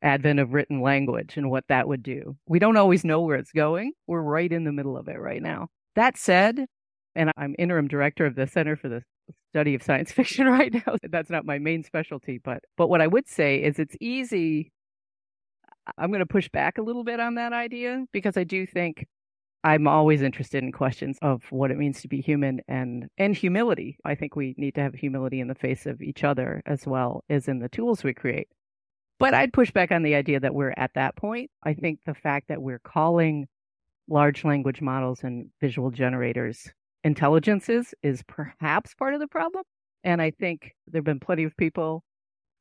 [0.02, 2.36] advent of written language and what that would do.
[2.46, 3.92] We don't always know where it's going.
[4.06, 5.68] We're right in the middle of it right now.
[5.94, 6.66] That said,
[7.14, 9.02] and I'm interim director of the Center for the
[9.52, 10.96] Study of Science Fiction right now.
[11.10, 14.70] That's not my main specialty, but but what I would say is it's easy
[15.98, 19.06] I'm going to push back a little bit on that idea because I do think
[19.64, 23.98] I'm always interested in questions of what it means to be human and and humility.
[24.04, 27.24] I think we need to have humility in the face of each other as well
[27.28, 28.48] as in the tools we create.
[29.18, 31.50] But I'd push back on the idea that we're at that point.
[31.62, 33.46] I think the fact that we're calling
[34.08, 36.70] large language models and visual generators
[37.02, 39.64] intelligences is perhaps part of the problem.
[40.04, 42.04] And I think there have been plenty of people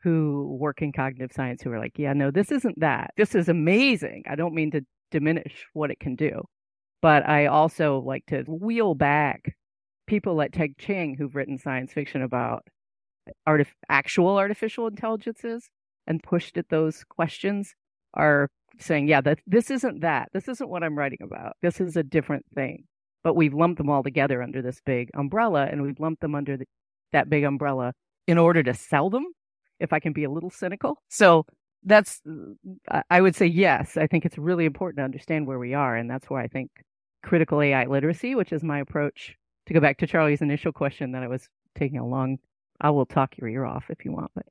[0.01, 3.11] who work in cognitive science who are like, yeah, no, this isn't that.
[3.17, 4.23] This is amazing.
[4.29, 6.43] I don't mean to diminish what it can do.
[7.01, 9.55] But I also like to wheel back
[10.07, 12.63] people like Ted Chiang who've written science fiction about
[13.47, 15.69] artif- actual artificial intelligences
[16.07, 17.73] and pushed at those questions
[18.13, 20.29] are saying, yeah, that this isn't that.
[20.33, 21.53] This isn't what I'm writing about.
[21.61, 22.85] This is a different thing.
[23.23, 26.57] But we've lumped them all together under this big umbrella, and we've lumped them under
[26.57, 26.65] the,
[27.11, 27.93] that big umbrella
[28.27, 29.25] in order to sell them.
[29.79, 31.45] If I can be a little cynical, so
[31.83, 32.21] that's
[33.09, 33.97] I would say yes.
[33.97, 36.71] I think it's really important to understand where we are, and that's why I think
[37.23, 39.35] critical AI literacy, which is my approach.
[39.65, 42.37] To go back to Charlie's initial question, that I was taking a long.
[42.79, 44.45] I will talk your ear off if you want, but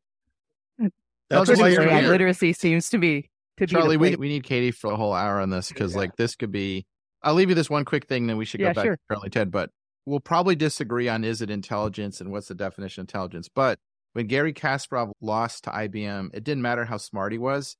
[1.31, 2.09] That's why you're here.
[2.09, 5.41] literacy seems to be to Charlie, be we we need Katie for a whole hour
[5.41, 6.01] on this because Yeah.
[6.01, 6.87] like this could be.
[7.23, 8.97] I'll leave you this one quick thing, then we should go Yeah, back sure.
[8.97, 9.51] to Charlie Ted.
[9.51, 9.71] But
[10.05, 13.49] we'll probably disagree on is it intelligence and what's the definition of intelligence.
[13.49, 13.79] But
[14.13, 17.77] when Garry Kasparov lost to IBM, it didn't matter how smart he was.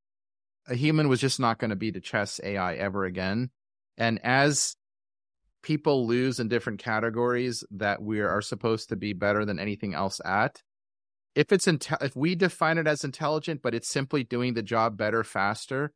[0.67, 3.51] A human was just not going to beat a chess AI ever again.
[3.99, 4.75] And as
[5.63, 10.21] people lose in different categories that we are supposed to be better than anything else
[10.25, 10.63] at,
[11.35, 14.97] if it's inte- if we define it as intelligent, but it's simply doing the job
[14.97, 15.93] better, faster,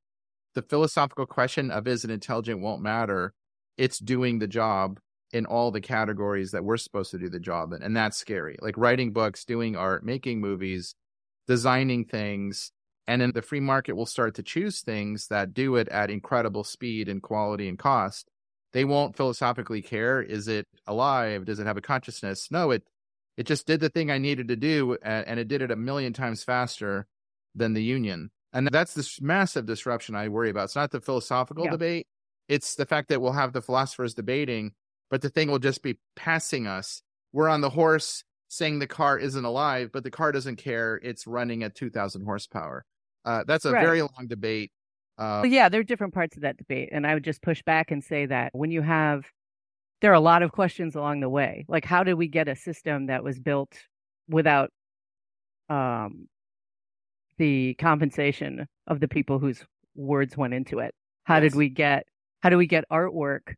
[0.54, 3.34] the philosophical question of is it intelligent won't matter.
[3.76, 4.98] It's doing the job
[5.32, 7.82] in all the categories that we're supposed to do the job in.
[7.82, 8.56] And that's scary.
[8.60, 10.94] Like writing books, doing art, making movies,
[11.46, 12.72] designing things.
[13.06, 16.64] And then the free market will start to choose things that do it at incredible
[16.64, 18.28] speed and quality and cost.
[18.72, 20.20] They won't philosophically care.
[20.20, 21.44] Is it alive?
[21.44, 22.48] Does it have a consciousness?
[22.50, 22.82] No, it
[23.38, 26.12] it just did the thing I needed to do and it did it a million
[26.12, 27.06] times faster
[27.54, 28.30] than the union.
[28.52, 30.64] And that's this massive disruption I worry about.
[30.64, 31.70] It's not the philosophical yeah.
[31.70, 32.06] debate.
[32.48, 34.72] It's the fact that we'll have the philosophers debating
[35.10, 37.02] but the thing will just be passing us.
[37.32, 40.96] We're on the horse saying the car isn't alive, but the car doesn't care.
[41.02, 42.84] It's running at 2000 horsepower.
[43.24, 43.84] Uh, that's a right.
[43.84, 44.72] very long debate.
[45.18, 46.90] Uh, yeah, there are different parts of that debate.
[46.92, 49.24] And I would just push back and say that when you have,
[50.00, 51.64] there are a lot of questions along the way.
[51.68, 53.76] Like, how did we get a system that was built
[54.28, 54.70] without
[55.68, 56.28] um,
[57.38, 60.94] the compensation of the people whose words went into it?
[61.24, 61.52] How yes.
[61.52, 62.04] did we get,
[62.40, 63.54] how do we get artwork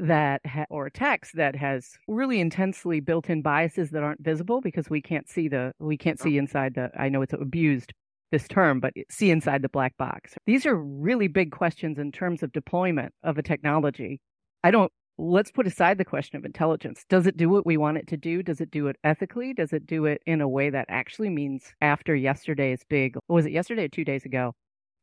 [0.00, 5.02] that ha- or text that has really intensely built-in biases that aren't visible because we
[5.02, 7.92] can't see the we can't see inside the I know it's abused
[8.32, 10.34] this term but see inside the black box.
[10.46, 14.20] These are really big questions in terms of deployment of a technology.
[14.64, 17.04] I don't let's put aside the question of intelligence.
[17.08, 18.42] Does it do what we want it to do?
[18.42, 19.52] Does it do it ethically?
[19.52, 23.52] Does it do it in a way that actually means after yesterday's big was it
[23.52, 24.54] yesterday or 2 days ago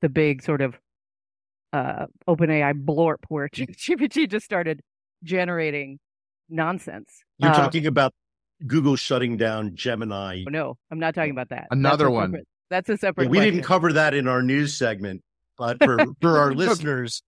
[0.02, 0.78] the big sort of
[1.74, 4.82] uh, OpenAI blorp where GPT just started
[5.24, 6.00] generating
[6.50, 7.24] nonsense.
[7.38, 8.14] You're uh, talking about
[8.66, 10.44] Google shutting down Gemini.
[10.48, 11.68] Oh, no, I'm not talking about that.
[11.72, 12.32] Another that's one.
[12.32, 13.26] Separate, that's a separate.
[13.26, 13.54] Yeah, we question.
[13.56, 15.22] didn't cover that in our news segment,
[15.58, 17.22] but for for our listeners,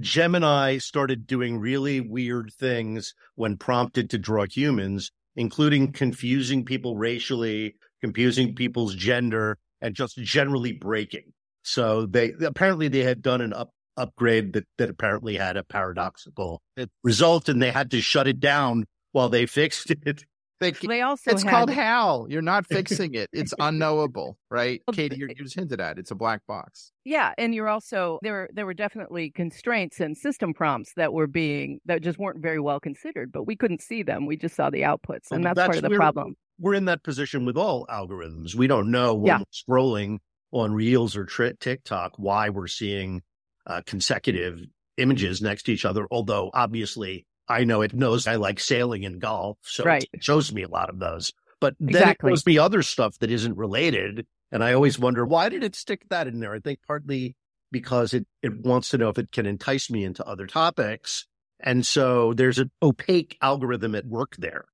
[0.00, 7.76] Gemini started doing really weird things when prompted to draw humans, including confusing people racially,
[8.00, 11.32] confusing people's gender, and just generally breaking.
[11.62, 16.60] So they apparently they had done an up upgrade that, that apparently had a paradoxical
[17.02, 20.24] result and they had to shut it down while they fixed it.
[20.58, 21.50] They, they also it's had...
[21.50, 22.26] called HAL.
[22.30, 23.28] You're not fixing it.
[23.32, 24.82] It's unknowable, right?
[24.92, 26.92] Katie, you just hinted at it's a black box.
[27.04, 28.48] Yeah, and you're also there.
[28.52, 32.80] There were definitely constraints and system prompts that were being that just weren't very well
[32.80, 34.24] considered, but we couldn't see them.
[34.26, 36.36] We just saw the outputs, and that's, that's part of the we're, problem.
[36.58, 38.54] We're in that position with all algorithms.
[38.54, 39.38] We don't know when yeah.
[39.38, 40.18] we're scrolling
[40.52, 43.22] on Reels or tri- TikTok why we're seeing
[43.66, 44.60] uh, consecutive
[44.96, 46.06] images next to each other.
[46.10, 50.08] Although obviously I know it knows I like sailing and golf, so right.
[50.12, 51.32] it shows me a lot of those.
[51.60, 52.30] But then exactly.
[52.30, 55.74] it shows me other stuff that isn't related, and I always wonder why did it
[55.74, 56.54] stick that in there?
[56.54, 57.36] I think partly
[57.70, 61.26] because it it wants to know if it can entice me into other topics,
[61.60, 64.66] and so there's an opaque algorithm at work there.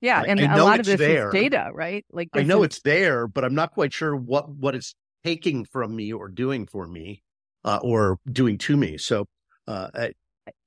[0.00, 1.28] Yeah, and a lot of this there.
[1.28, 2.06] is data, right?
[2.10, 5.94] Like I know it's there, but I'm not quite sure what what it's taking from
[5.94, 7.22] me or doing for me
[7.64, 8.96] uh, or doing to me.
[8.96, 9.26] So
[9.66, 9.88] uh,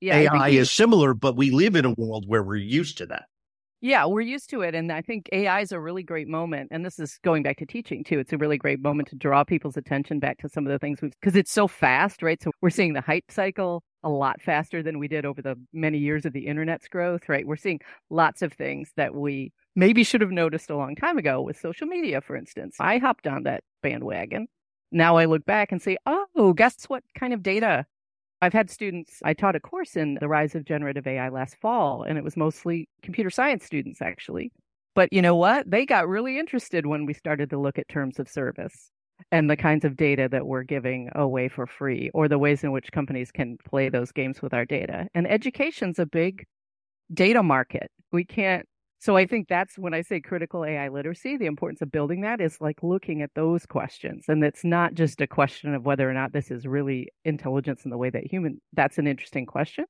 [0.00, 3.24] yeah, AI is similar, but we live in a world where we're used to that.
[3.80, 4.74] Yeah, we're used to it.
[4.74, 6.68] And I think AI is a really great moment.
[6.70, 8.18] And this is going back to teaching too.
[8.18, 11.02] It's a really great moment to draw people's attention back to some of the things
[11.02, 12.42] we've, because it's so fast, right?
[12.42, 15.98] So we're seeing the hype cycle a lot faster than we did over the many
[15.98, 17.46] years of the internet's growth, right?
[17.46, 21.42] We're seeing lots of things that we maybe should have noticed a long time ago
[21.42, 22.76] with social media, for instance.
[22.80, 24.46] I hopped on that bandwagon
[24.94, 27.84] now I look back and say, oh, guess what kind of data?
[28.44, 32.02] I've had students, I taught a course in the rise of generative AI last fall,
[32.02, 34.52] and it was mostly computer science students, actually.
[34.94, 35.70] But you know what?
[35.70, 38.90] They got really interested when we started to look at terms of service
[39.32, 42.70] and the kinds of data that we're giving away for free or the ways in
[42.70, 45.08] which companies can play those games with our data.
[45.14, 46.44] And education's a big
[47.14, 47.90] data market.
[48.12, 48.66] We can't
[49.04, 52.40] so I think that's when I say critical AI literacy, the importance of building that
[52.40, 54.24] is like looking at those questions.
[54.28, 57.90] And it's not just a question of whether or not this is really intelligence in
[57.90, 59.84] the way that human, that's an interesting question.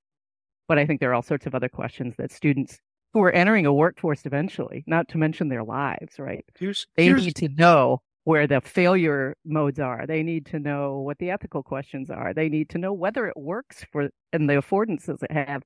[0.66, 2.80] But I think there are all sorts of other questions that students
[3.12, 6.44] who are entering a workforce eventually, not to mention their lives, right?
[6.58, 7.24] Here's, they here's...
[7.24, 10.08] need to know where the failure modes are.
[10.08, 12.34] They need to know what the ethical questions are.
[12.34, 15.62] They need to know whether it works for, and the affordances it have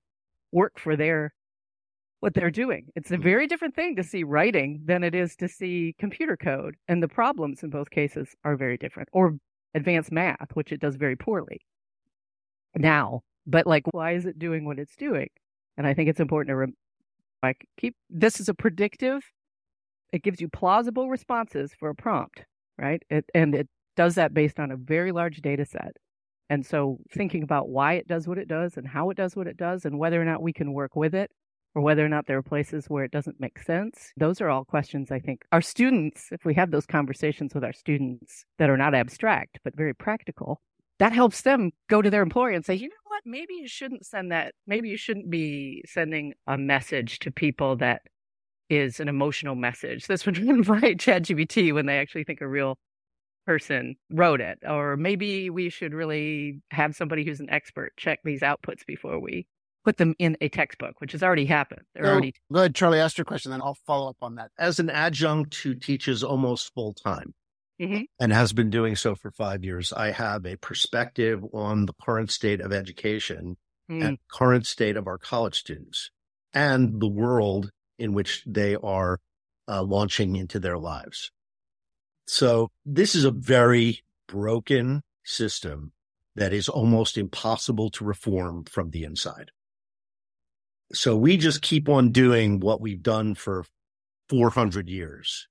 [0.53, 1.33] work for their
[2.21, 2.87] what they're doing.
[2.97, 3.23] It's a mm-hmm.
[3.23, 6.77] very different thing to see writing than it is to see computer code.
[6.89, 9.37] And the problems in both cases are very different, or
[9.75, 11.61] advanced math, which it does very poorly
[12.77, 13.23] now.
[13.47, 15.29] But like, why is it doing what it's doing?
[15.77, 16.73] And I think it's important to re-
[17.43, 19.23] like keep this is a predictive.
[20.13, 22.45] It gives you plausible responses for a prompt,
[22.79, 23.03] right?
[23.11, 25.93] It, and it does that based on a very large data set.
[26.51, 29.47] And so thinking about why it does what it does and how it does what
[29.47, 31.31] it does and whether or not we can work with it
[31.75, 34.13] or whether or not there are places where it doesn't make sense.
[34.17, 37.73] Those are all questions I think our students, if we have those conversations with our
[37.73, 40.61] students that are not abstract, but very practical,
[40.99, 44.07] that helps them go to their employer and say, you know what, maybe you shouldn't
[44.07, 44.55] send that.
[44.67, 48.03] Maybe you shouldn't be sending a message to people that
[48.69, 50.07] is an emotional message.
[50.07, 52.77] This would invite ChatGPT when they actually think a real
[53.47, 54.59] person wrote it.
[54.69, 59.47] Or maybe we should really have somebody who's an expert check these outputs before we
[59.85, 61.83] put them in a textbook, which has already happened.
[61.95, 64.51] They're So, already go ahead, Charlie, ask your question, then I'll follow up on that.
[64.59, 67.35] As an adjunct who teaches almost full time
[67.81, 68.07] Mhm.
[68.21, 72.31] and has been doing so for five years, I have a perspective on the current
[72.31, 73.57] state of education
[73.91, 74.05] Mm.
[74.05, 76.11] and current state of our college students
[76.53, 79.21] and the world in which they are
[79.67, 81.31] uh, launching into their lives.
[82.27, 85.93] So this is a very broken system
[86.37, 89.51] that is almost impossible to reform from the inside.
[90.93, 93.65] So we just keep on doing what we've done for
[94.29, 95.49] 400 years.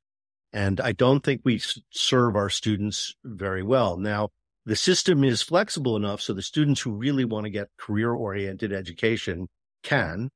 [0.54, 3.97] And I don't think we serve our students very well.
[3.97, 4.30] Now,
[4.65, 8.73] the system is flexible enough so the students who really want to get career oriented
[8.73, 9.47] education
[9.84, 10.30] can.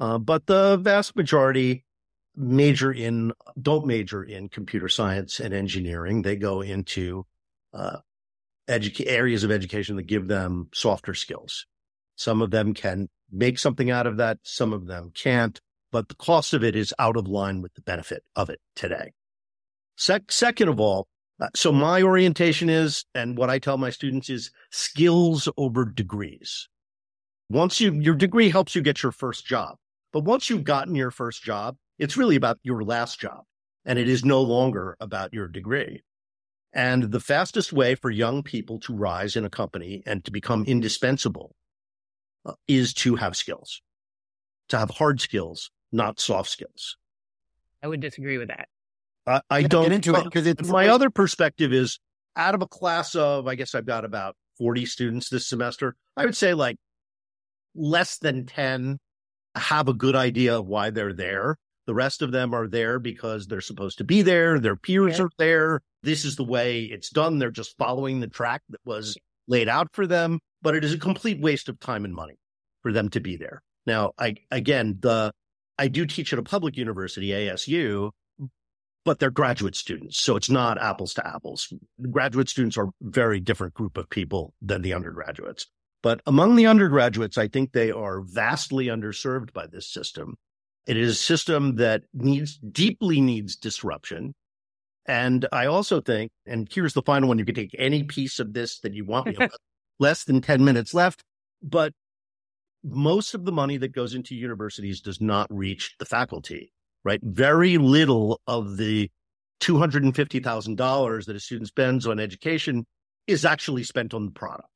[0.00, 1.84] Uh, but the vast majority
[2.36, 6.22] major in, don't major in computer science and engineering.
[6.22, 7.26] They go into,
[7.72, 7.98] uh,
[8.68, 11.66] areas of education that give them softer skills.
[12.16, 14.38] Some of them can make something out of that.
[14.42, 17.82] Some of them can't, but the cost of it is out of line with the
[17.82, 19.12] benefit of it today.
[19.96, 21.06] Sec- second of all,
[21.40, 26.68] uh, so my orientation is, and what I tell my students is skills over degrees.
[27.50, 29.76] Once you, your degree helps you get your first job,
[30.12, 33.44] but once you've gotten your first job, it's really about your last job
[33.84, 36.02] and it is no longer about your degree.
[36.72, 40.64] And the fastest way for young people to rise in a company and to become
[40.64, 41.54] indispensable
[42.68, 43.80] is to have skills,
[44.68, 46.96] to have hard skills, not soft skills.
[47.82, 48.68] I would disagree with that.
[49.26, 51.98] I, I don't get into it because it's my other perspective is
[52.36, 55.96] out of a class of, I guess I've got about 40 students this semester.
[56.16, 56.76] I would say like
[57.74, 58.98] less than 10
[59.54, 61.56] have a good idea of why they're there.
[61.86, 64.58] The rest of them are there because they're supposed to be there.
[64.58, 65.26] Their peers Yeah.
[65.26, 65.80] are there.
[66.02, 67.38] This is the way it's done.
[67.38, 70.98] They're just following the track that was laid out for them, but it is a
[70.98, 72.36] complete waste of time and money
[72.82, 73.62] for them to be there.
[73.86, 75.32] Now, I, again, the,
[75.78, 78.10] I do teach at a public university, ASU,
[79.04, 80.18] but they're graduate students.
[80.18, 81.72] So it's not apples to apples.
[82.10, 85.66] Graduate students are a very different group of people than the undergraduates.
[86.02, 90.36] But among the undergraduates, I think they are vastly underserved by this system.
[90.86, 94.34] It is a system that needs, deeply needs disruption.
[95.06, 98.52] And I also think, and here's the final one, you can take any piece of
[98.52, 99.36] this that you want.
[100.00, 101.22] Less than 10 minutes left,
[101.62, 101.92] but
[102.82, 106.72] most of the money that goes into universities does not reach the faculty
[107.04, 107.20] right?
[107.22, 109.10] Very little of the
[109.60, 112.86] $250,000 that a student spends on education
[113.26, 114.68] is actually spent on the product.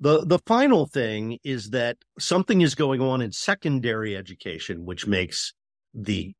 [0.00, 5.54] The, the final thing is that something is going on in secondary education, which makes
[5.92, 6.34] the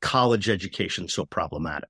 [0.00, 1.88] college education so problematic.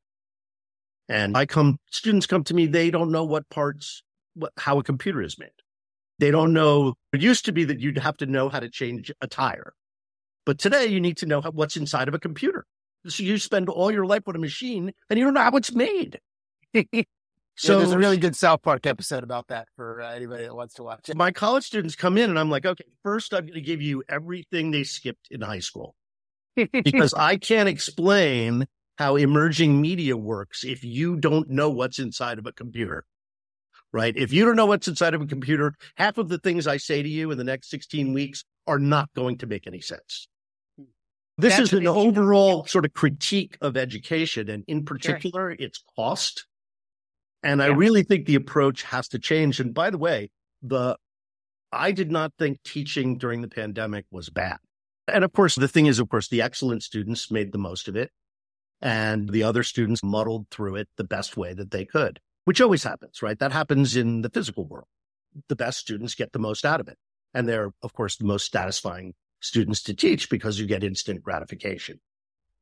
[1.08, 4.02] And I come, students come to me, they don't know what parts,
[4.34, 5.50] what, how a computer is made.
[6.20, 6.94] They don't know.
[7.12, 9.72] It used to be that you'd have to know how to change a tire.
[10.46, 12.64] But today you need to know how, what's inside of a computer.
[13.06, 15.72] So you spend all your life with a machine and you don't know how it's
[15.72, 16.20] made.
[17.56, 20.74] so there's a really good South Park episode about that for uh, anybody that wants
[20.74, 21.16] to watch it.
[21.16, 24.04] my college students come in and I'm like, okay, first I'm going to give you
[24.08, 25.96] everything they skipped in high school
[26.66, 28.66] because I can't explain
[28.98, 33.04] how emerging media works if you don't know what's inside of a computer.
[33.92, 34.16] Right.
[34.16, 37.02] If you don't know what's inside of a computer, half of the things I say
[37.02, 40.28] to you in the next 16 weeks are not going to make any sense.
[40.78, 40.84] Hmm.
[41.38, 46.46] This That's is an overall sort of critique of education and in particular its cost.
[47.42, 49.60] And I really think the approach has to change.
[49.60, 50.30] And by the way,
[50.62, 50.96] the
[51.72, 54.58] I did not think teaching during the pandemic was bad.
[55.12, 57.96] And of course, the thing is, of course, the excellent students made the most of
[57.96, 58.10] it
[58.80, 62.84] and the other students muddled through it the best way that they could, which always
[62.84, 63.38] happens, right?
[63.38, 64.86] That happens in the physical world.
[65.48, 66.96] The best students get the most out of it.
[67.32, 72.00] And they're, of course, the most satisfying students to teach because you get instant gratification.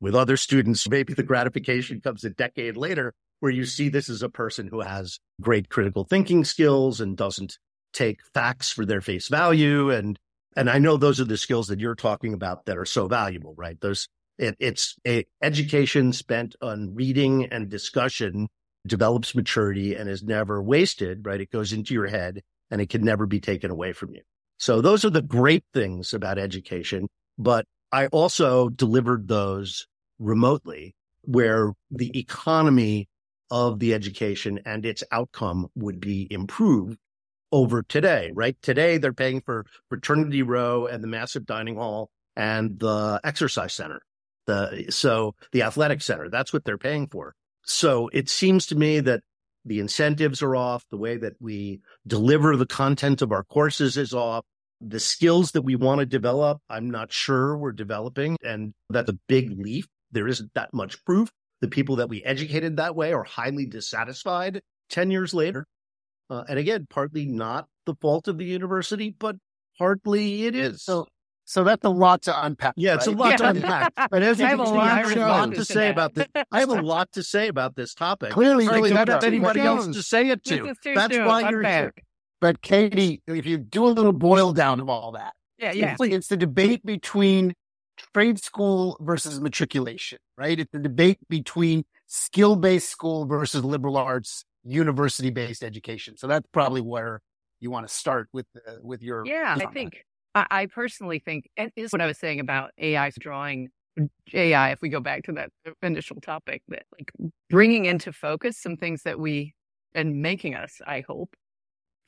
[0.00, 4.22] With other students, maybe the gratification comes a decade later where you see this as
[4.22, 7.59] a person who has great critical thinking skills and doesn't
[7.92, 9.90] take facts for their face value.
[9.90, 10.18] And,
[10.59, 13.54] and I know those are the skills that you're talking about that are so valuable,
[13.56, 13.80] right?
[13.80, 18.48] Those, it, it's a education spent on reading and discussion
[18.84, 21.40] develops maturity and is never wasted, right?
[21.40, 22.42] It goes into your head
[22.72, 24.22] and it can never be taken away from you.
[24.59, 27.06] So those are the great things about education.
[27.38, 29.86] But I also delivered those
[30.18, 33.09] remotely where the economy
[33.48, 36.98] of the education and its outcome would be improved
[37.53, 38.57] over today, right?
[38.62, 44.01] Today, they're paying for fraternity row and the massive dining hall and the exercise center.
[44.46, 47.34] The, so the athletic center, that's what they're paying for.
[47.64, 49.20] So it seems to me that
[49.64, 50.84] the incentives are off.
[50.90, 54.44] The way that we deliver the content of our courses is off.
[54.80, 58.36] The skills that we want to develop, I'm not sure we're developing.
[58.42, 59.86] And that's a big leap.
[60.12, 61.30] There isn't that much proof.
[61.61, 65.66] The people that we educated that way are highly dissatisfied 10 years later.
[66.31, 69.37] Uh, and again, partly not the fault of the university, but
[69.79, 70.83] partly it is.
[70.83, 71.07] So,
[71.45, 72.74] so that's a lot to unpack.
[72.76, 73.37] Yeah, it's a lot Yeah.
[73.39, 73.93] to unpack.
[74.11, 75.89] But as you I have can a see, lot I have a lot to say
[75.91, 76.26] about this.
[76.53, 78.31] I have a lot to say about this topic.
[78.31, 79.24] Clearly, Hardly you have don't.
[79.24, 80.74] anybody else to say it to.
[80.95, 81.24] That's soon.
[81.26, 81.95] why you're here.
[82.41, 85.93] But Katie, if you do a little boil down of all that, Yeah, yeah.
[85.99, 87.55] it's, it's the debate between
[88.14, 90.61] trade school versus matriculation, right?
[90.61, 96.16] It's the debate between skill based school versus liberal arts university based education.
[96.16, 97.20] So that's probably where
[97.60, 100.04] you want to start with uh, with your Yeah, I think
[100.34, 103.68] I, personally think, and is what I was saying about AI's drawing
[104.32, 104.70] AI.
[104.70, 105.50] If we go back to that
[105.82, 107.10] initial topic, that like
[107.50, 109.54] bringing into focus some things that we
[109.94, 111.34] and making us, I hope,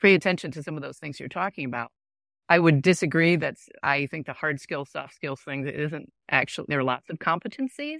[0.01, 1.91] pay attention to some of those things you're talking about.
[2.47, 3.35] I would disagree.
[3.37, 5.67] That's I think the hard skills, soft skills things.
[5.67, 6.65] It isn't actually.
[6.69, 7.99] There are lots of competencies,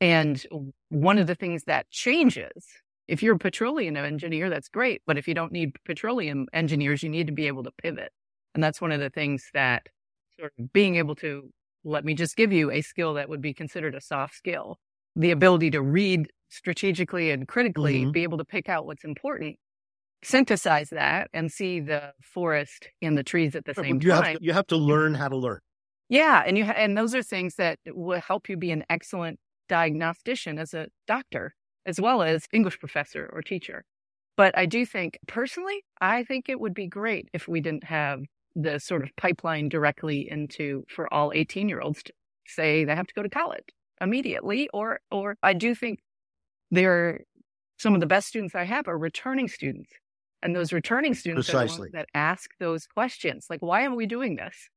[0.00, 0.44] and
[0.88, 2.66] one of the things that changes
[3.08, 5.02] if you're a petroleum engineer, that's great.
[5.06, 8.12] But if you don't need petroleum engineers, you need to be able to pivot.
[8.54, 9.88] And that's one of the things that
[10.38, 11.50] sort of being able to,
[11.84, 14.78] let me just give you a skill that would be considered a soft skill,
[15.16, 18.12] the ability to read strategically and critically, Mhm.
[18.12, 19.58] be able to pick out what's important,
[20.24, 24.12] synthesize that and see the forest and the trees at the same you time.
[24.12, 25.60] have, to, you have to learn how to learn.
[26.08, 29.40] Yeah, and you ha- and those are things that will help you be an excellent
[29.68, 31.54] diagnostician as a doctor
[31.86, 33.84] as well as English professor or teacher.
[34.36, 38.20] But I do think personally, I think it would be great if we didn't have
[38.56, 42.12] the sort of pipeline directly into for all 18 year olds to
[42.46, 43.64] say they have to go to college
[44.00, 46.00] immediately or or I do think
[46.70, 47.20] they're
[47.78, 49.90] some of the best students I have are returning students.
[50.42, 51.80] And those returning students are the Precisely.
[51.86, 54.68] ones that ask those questions like, why are we doing this?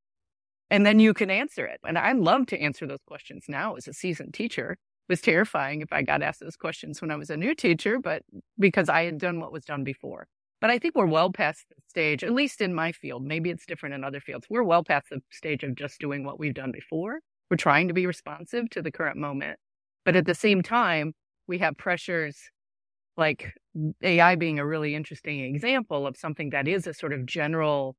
[0.69, 1.79] And then you can answer it.
[1.85, 4.77] And I love to answer those questions now as a seasoned teacher.
[5.09, 8.23] Was terrifying if I got asked those questions when I was a new teacher, but
[8.59, 10.27] because I had done what was done before.
[10.59, 13.23] But I think we're well past the stage, at least in my field.
[13.23, 14.47] Maybe it's different in other fields.
[14.49, 17.19] We're well past the stage of just doing what we've done before.
[17.49, 19.59] We're trying to be responsive to the current moment.
[20.03, 21.13] But at the same time,
[21.47, 22.37] we have pressures
[23.17, 23.53] like
[24.03, 27.95] AI being a really interesting example of something that is a sort of general,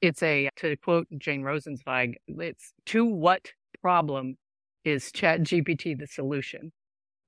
[0.00, 4.36] it's a, to quote Jane Rosenzweig, it's to what problem
[4.86, 6.72] is Chat GPT the solution?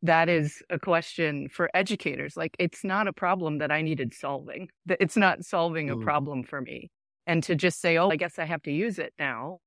[0.03, 2.37] That is a question for educators.
[2.37, 4.69] Like, it's not a problem that I needed solving.
[4.89, 6.05] It's not solving a Mm.
[6.05, 6.91] problem for me.
[7.27, 9.59] And to just say, oh, I guess I have to use it now.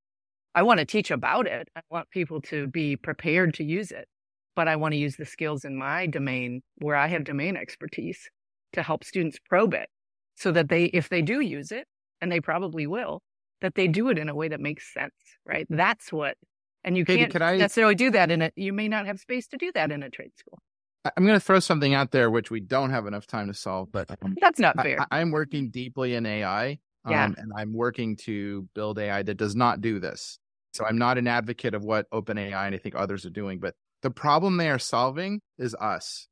[0.56, 1.70] I want to teach about it.
[1.76, 4.08] I want people to be prepared to use it
[4.56, 8.30] but I want to use the skills in my domain where I have domain expertise
[8.74, 9.90] to help students probe it
[10.36, 11.88] so that they, if they do use it,
[12.22, 13.22] and they probably will,
[13.62, 15.14] that they do it in a way that makes sense,
[15.46, 15.66] right?
[15.70, 16.36] That's what,
[16.84, 19.20] and you Katie, can't could I- necessarily do that in a, you may not have
[19.20, 20.60] space to do that in a trade school.
[21.06, 23.54] I- I'm going to throw something out there which we don't have enough time to
[23.54, 25.00] solve, but um, That's not fair.
[25.02, 26.80] I- I'm working deeply in AI.
[27.04, 27.26] Um, Yeah.
[27.38, 30.38] And I'm working to build AI that does not do this.
[30.74, 33.76] So I'm not an advocate of what OpenAI and I think others are doing, but
[34.04, 36.28] the problem they are solving is us.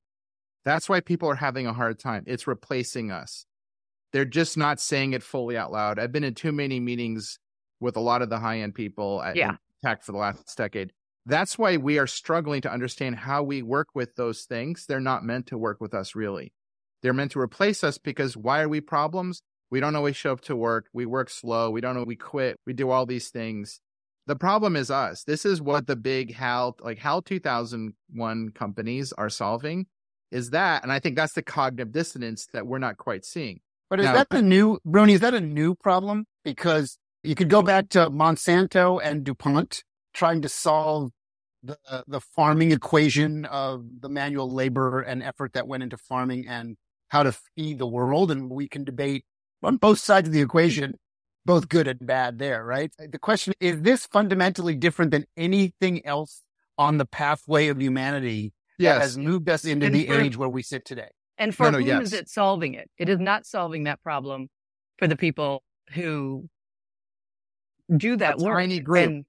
[0.66, 2.24] That's why people are having a hard time.
[2.28, 3.46] It's replacing us.
[4.14, 6.00] They're just not saying it fully out loud.
[6.00, 7.40] I've been in too many meetings
[7.80, 9.56] with a lot of the high end people at Yeah.
[9.84, 10.92] For the last decade.
[11.26, 14.86] That's why we are struggling to understand how we work with those things.
[14.88, 16.54] They're not meant to work with us, really.
[17.02, 19.42] They're meant to replace us because why are we problems?
[19.72, 20.88] We don't always show up to work.
[20.94, 21.70] We work slow.
[21.70, 22.04] We don't know.
[22.04, 22.58] We quit.
[22.66, 23.80] We do all these things.
[24.28, 25.24] The problem is us.
[25.24, 29.86] This is what the big HAL, like HAL 2001 companies are solving
[30.32, 30.84] is that.
[30.84, 33.62] And I think that's the cognitive dissonance that we're not quite seeing.
[33.90, 36.26] But is Now- that the new, Rony, is that a new problem?
[36.44, 41.12] Because you could go back to Monsanto and DuPont trying to solve
[41.64, 46.78] the, the farming equation of the manual labor and effort that went into farming and
[47.10, 48.32] how to feed the world.
[48.32, 49.26] And we can debate
[49.62, 50.94] on both sides of the equation,
[51.46, 52.94] both good and bad there, right?
[52.98, 56.44] The question is this fundamentally different than anything else
[56.78, 60.50] on the pathway of humanity that has moved us into And the for- age where
[60.50, 61.10] we sit today?
[61.38, 62.90] And for no, whom is it solving it?
[62.98, 64.50] It is not solving that problem
[64.98, 66.50] for the people who
[67.98, 68.58] do that a work.
[68.58, 69.08] tiny group.
[69.08, 69.26] And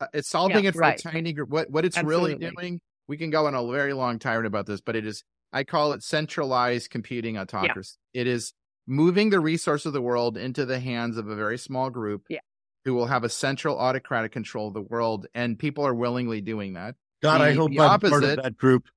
[0.00, 0.98] Uh, It's solving Yeah, it for right.
[0.98, 1.48] a tiny group.
[1.50, 4.80] What what it's really doing, we can go on a very long tirade about this,
[4.80, 5.22] but it is
[5.52, 7.96] I call it centralized computing autocracy.
[8.14, 8.52] It is
[8.86, 12.40] moving the resource of the world into the hands of a very small group Yeah.
[12.84, 16.72] who will have a central autocratic control of the world, and people are willingly doing
[16.72, 16.96] that.
[17.22, 18.88] God, I The- hope the I'm part of opposite- that group.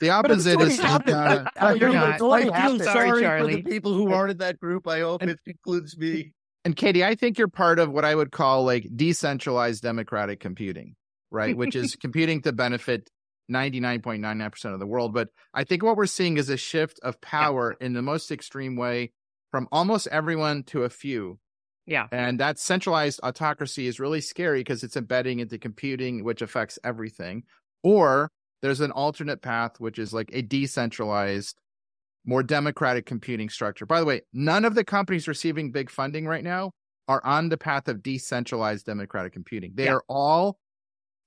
[0.00, 1.14] The opposite is happened.
[1.16, 2.10] uh, Oh, you're I- not.
[2.14, 2.82] it's already I feel happened.
[2.82, 3.52] Sorry, sorry, Charlie.
[3.56, 4.88] for the people who aren't in that group.
[4.88, 6.32] I hope it includes me.
[6.64, 10.94] And Katie, I think you're part of what I would call like decentralized democratic computing,
[11.30, 11.56] right?
[11.56, 13.10] Which is computing to benefit
[13.50, 15.12] 99.99% of the world.
[15.12, 18.76] But I think what we're seeing is a shift of power in the most extreme
[18.76, 19.12] way
[19.50, 21.38] from almost everyone to a few.
[21.86, 26.78] yeah, And that centralized autocracy is really scary because it's embedding into computing, which affects
[26.84, 27.44] everything.
[27.82, 28.30] Or
[28.62, 31.58] there's an alternate path, which is like a decentralized,
[32.24, 33.86] more democratic computing structure.
[33.86, 36.72] By the way, none of the companies receiving big funding right now
[37.08, 39.72] are on the path of decentralized democratic computing.
[39.74, 39.92] They Yeah.
[39.92, 40.58] are all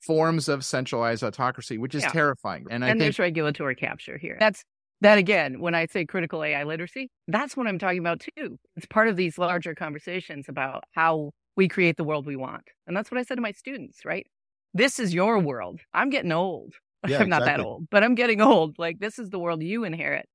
[0.06, 2.12] forms of centralized autocracy, which is Yeah.
[2.12, 2.66] terrifying.
[2.70, 4.38] And I and think there's regulatory capture here.
[4.40, 4.64] That's
[5.02, 5.60] that again.
[5.60, 8.58] When I say critical AI literacy, that's what I'm talking about too.
[8.76, 12.96] It's part of these larger conversations about how we create the world we want, and
[12.98, 14.06] that's what I said to my students.
[14.06, 14.28] Right,
[14.74, 15.82] this is your world.
[15.94, 16.76] I'm getting old.
[17.06, 18.80] Yeah, I'm not that old, but I'm getting old.
[18.80, 20.26] Like this is the world you inherit.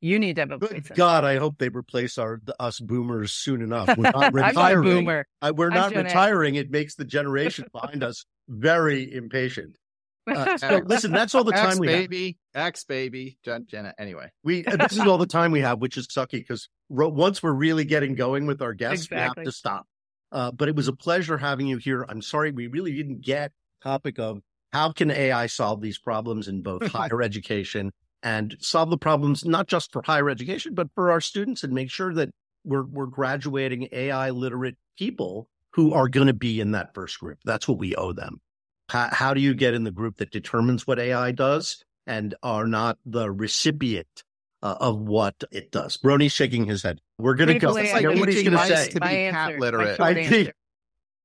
[0.00, 0.58] You need to have a.
[0.58, 0.94] Good in it.
[0.94, 3.96] God, I hope they replace our us boomers soon enough.
[3.96, 4.82] We're not I'm not a retiring.
[4.84, 5.26] boomer.
[5.42, 6.54] I- we're I'm not Gen retiring.
[6.54, 9.76] It makes the generation behind us very impatient.
[10.26, 11.96] Uh, so X- listen, that's all the time X we have.
[12.00, 13.94] baby, X baby, Jen, Jenna.
[13.98, 17.08] Anyway, We uh, this is all the time we have, which is sucky because ro-
[17.08, 19.86] once we're really getting going with our guests, we have to stop.
[20.30, 22.04] Uh, but it was a pleasure having you here.
[22.08, 24.40] I'm sorry we really didn't get topic of
[24.72, 27.90] how can AI solve these problems in both higher education
[28.22, 31.90] and solve the problems not just for higher education but for our students and make
[31.90, 32.30] sure that
[32.64, 37.38] we're we're graduating AI literate people who are going to be in that first group.
[37.44, 38.40] That's what we owe them.
[38.88, 42.66] How, how do you get in the group that determines what AI does and are
[42.66, 44.24] not the recipient
[44.62, 45.98] uh, of what it does?
[46.02, 47.00] Rony's shaking his head.
[47.18, 47.76] We're going to go.
[47.76, 48.88] It's like I know what he's going to say.
[48.88, 50.00] to be My cat answer, literate.
[50.00, 50.52] I think-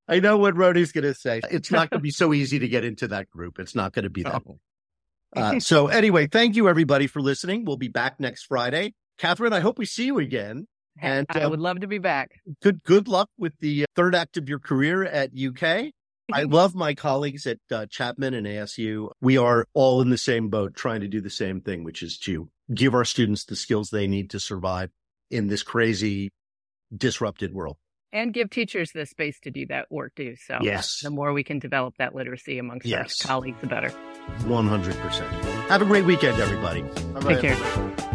[0.06, 1.40] I know what Rony's going to say.
[1.50, 3.58] It's not going to be so easy to get into that group.
[3.58, 4.42] It's not going to be that.
[5.34, 7.64] Uh, so anyway, thank you everybody for listening.
[7.64, 8.94] We'll be back next Friday.
[9.18, 10.66] Kathryn, I hope we see you again.
[11.00, 12.30] And, I um, would love to be back.
[12.62, 15.90] Good good luck with the third act of your career at UK.
[16.32, 19.10] I love my colleagues at uh, Chapman and ASU.
[19.20, 22.16] We are all in the same boat trying to do the same thing, which is
[22.20, 24.90] to give our students the skills they need to survive
[25.30, 26.30] in this crazy
[26.96, 27.76] disrupted world.
[28.12, 30.36] and give teachers the space to do that work too.
[30.46, 31.00] So Yes.
[31.02, 33.20] the more we can develop that literacy amongst Yes.
[33.24, 33.92] our colleagues, the better.
[34.40, 35.20] 100%.
[35.68, 36.84] Have a great weekend, everybody.
[37.20, 38.13] Take care.